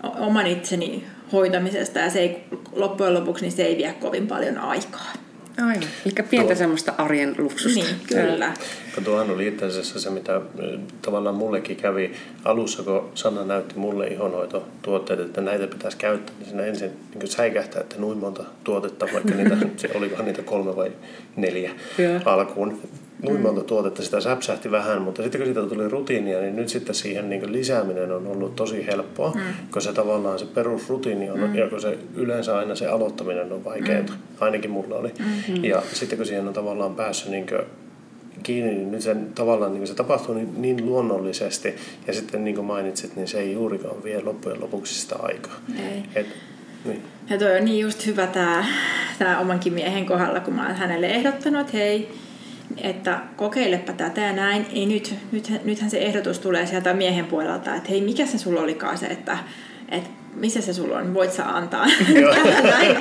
oman 0.03 0.47
itseni 0.47 1.03
hoitamisesta 1.31 1.99
ja 1.99 2.09
se 2.09 2.19
ei, 2.19 2.43
loppujen 2.71 3.13
lopuksi 3.13 3.45
niin 3.45 3.51
se 3.51 3.63
ei 3.63 3.77
vie 3.77 3.93
kovin 3.93 4.27
paljon 4.27 4.57
aikaa. 4.57 5.13
Aivan. 5.57 5.83
Eli 6.05 6.27
pientä 6.29 6.47
Tuo. 6.47 6.55
semmoista 6.55 6.93
arjen 6.97 7.35
luksusta. 7.37 7.79
Niin, 7.79 7.95
kyllä. 8.07 8.53
Ja 8.95 9.01
tuohan 9.03 9.31
oli 9.31 9.47
itse 9.47 9.65
asiassa 9.65 9.99
se, 9.99 10.09
mitä 10.09 10.41
tavallaan 11.01 11.35
mullekin 11.35 11.77
kävi 11.77 12.13
alussa, 12.43 12.83
kun 12.83 13.11
Sanna 13.13 13.43
näytti 13.43 13.79
mulle 13.79 14.07
ihonhoitotuotteet, 14.07 15.19
että 15.19 15.41
näitä 15.41 15.67
pitäisi 15.67 15.97
käyttää, 15.97 16.35
niin 16.39 16.49
siinä 16.49 16.65
ensin 16.65 16.91
niin 17.15 17.27
säikähtää, 17.27 17.81
että 17.81 17.95
noin 17.99 18.17
monta 18.17 18.43
tuotetta, 18.63 19.07
vaikka 19.13 19.33
niitä, 19.33 19.57
se, 19.77 19.89
olikohan 19.93 20.25
niitä 20.25 20.41
kolme 20.41 20.75
vai 20.75 20.91
neljä 21.35 21.71
ja. 21.97 22.21
alkuun 22.25 22.81
noin 23.23 23.41
monta 23.41 23.63
tuotetta, 23.63 24.03
sitä 24.03 24.21
säpsähti 24.21 24.71
vähän, 24.71 25.01
mutta 25.01 25.23
sitten 25.23 25.41
kun 25.41 25.45
siitä 25.45 25.75
tuli 25.75 25.89
rutiinia, 25.89 26.41
niin 26.41 26.55
nyt 26.55 26.69
sitten 26.69 26.95
siihen 26.95 27.29
niin 27.29 27.51
lisääminen 27.51 28.11
on 28.11 28.27
ollut 28.27 28.55
tosi 28.55 28.87
helppoa, 28.87 29.31
mm. 29.31 29.41
kun 29.71 29.81
se 29.81 29.93
tavallaan 29.93 30.39
se 30.39 30.45
perusrutiini 30.45 31.29
on, 31.29 31.39
mm. 31.39 31.55
ja 31.55 31.69
kun 31.69 31.81
se 31.81 31.97
yleensä 32.15 32.57
aina 32.57 32.75
se 32.75 32.87
aloittaminen 32.87 33.51
on 33.51 33.63
vaikeaa, 33.63 34.01
mm. 34.01 34.07
ainakin 34.39 34.71
mulla 34.71 34.95
oli. 34.95 35.11
Mm-hmm. 35.19 35.63
Ja 35.63 35.81
sitten 35.93 36.17
kun 36.17 36.25
siihen 36.25 36.47
on 36.47 36.53
tavallaan 36.53 36.95
päässyt 36.95 37.31
niin 37.31 37.45
kiinni, 38.43 38.71
niin 38.71 38.91
nyt 38.91 39.01
sen, 39.01 39.27
tavallaan 39.35 39.73
niin 39.73 39.87
se 39.87 39.93
tapahtuu 39.93 40.35
niin, 40.35 40.61
niin 40.61 40.85
luonnollisesti, 40.85 41.75
ja 42.07 42.13
sitten 42.13 42.43
niin 42.43 42.55
kuin 42.55 42.65
mainitsit, 42.65 43.15
niin 43.15 43.27
se 43.27 43.39
ei 43.39 43.53
juurikaan 43.53 44.03
vie 44.03 44.21
loppujen 44.21 44.61
lopuksi 44.61 45.01
sitä 45.01 45.15
aikaa. 45.19 45.53
Ei. 45.79 46.03
Et, 46.15 46.27
niin. 46.85 47.01
Ja 47.29 47.37
toi 47.37 47.57
on 47.57 47.65
niin 47.65 47.79
just 47.79 48.05
hyvä 48.05 48.27
tämä, 48.27 49.39
omankin 49.39 49.73
miehen 49.73 50.05
kohdalla, 50.05 50.39
kun 50.39 50.53
mä 50.53 50.65
olen 50.65 50.75
hänelle 50.75 51.07
ehdottanut, 51.07 51.61
että 51.61 51.77
hei, 51.77 52.09
että 52.81 53.19
kokeilepa 53.35 53.93
tätä 53.93 54.21
ja 54.21 54.33
näin. 54.33 54.65
Ei 54.73 54.85
nyt, 54.85 55.15
nyt, 55.31 55.51
nythän 55.63 55.89
se 55.89 55.97
ehdotus 55.97 56.39
tulee 56.39 56.65
sieltä 56.65 56.93
miehen 56.93 57.25
puolelta, 57.25 57.75
että 57.75 57.89
hei, 57.89 58.01
mikä 58.01 58.25
se 58.25 58.37
sulla 58.37 58.61
olikaan 58.61 58.97
se, 58.97 59.05
että, 59.05 59.37
että 59.89 60.09
missä 60.35 60.61
se 60.61 60.73
sulla 60.73 60.97
on, 60.97 61.13
voit 61.13 61.33
sä 61.33 61.45
antaa. 61.45 61.85
näin. 62.63 62.97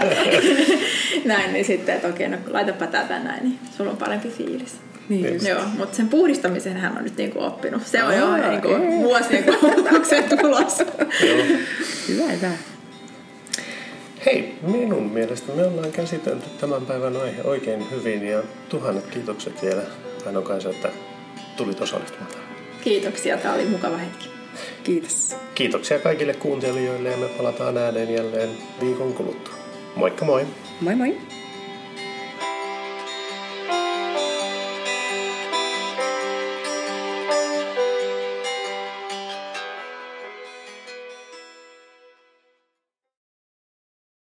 näin, 1.25 1.53
niin 1.53 1.65
sitten, 1.65 1.95
että 1.95 2.09
okei, 2.09 2.29
no 2.29 2.37
laitapa 2.51 2.87
tätä 2.87 3.19
näin, 3.19 3.43
niin 3.43 3.59
sulla 3.77 3.91
on 3.91 3.97
parempi 3.97 4.29
fiilis. 4.29 4.77
Niin 5.09 5.47
Joo, 5.49 5.61
mutta 5.79 5.97
sen 5.97 6.09
puhdistamisen 6.09 6.77
hän 6.77 6.97
on 6.99 7.05
nyt 7.05 7.17
niinku 7.17 7.43
oppinut. 7.43 7.87
Se 7.87 8.03
on 8.03 8.17
jo 8.17 8.37
niinku 8.37 8.69
vuosien 9.03 9.45
koulutuksen 9.45 10.25
tulos. 10.39 10.79
hyvä, 12.09 12.25
hyvä. 12.33 12.51
Hei, 14.27 14.55
minun 14.63 15.03
mielestä 15.03 15.53
me 15.53 15.67
ollaan 15.67 15.93
käsitelty 15.93 16.51
tämän 16.61 16.87
päivän 16.87 17.17
aihe 17.17 17.43
oikein 17.43 17.91
hyvin 17.91 18.27
ja 18.27 18.43
tuhannet 18.69 19.07
kiitokset 19.07 19.63
vielä 19.63 19.83
Aino 20.27 20.43
Kaisa, 20.43 20.71
että 20.71 20.91
tulit 21.57 21.81
osallistumaan 21.81 22.33
Kiitoksia, 22.85 23.37
tämä 23.37 23.55
oli 23.55 23.65
mukava 23.65 23.97
hetki. 23.97 24.29
Kiitos. 24.85 25.37
Kiitoksia 25.55 25.99
kaikille 25.99 26.35
kuuntelijoille 26.35 27.11
ja 27.11 27.17
me 27.17 27.27
palataan 27.29 27.79
ääneen 27.79 28.15
jälleen 28.15 28.51
viikon 28.81 29.13
kuluttua. 29.15 29.55
Moikka 29.97 30.25
moi! 30.25 30.47
Moi 30.81 30.95
moi! 30.97 31.34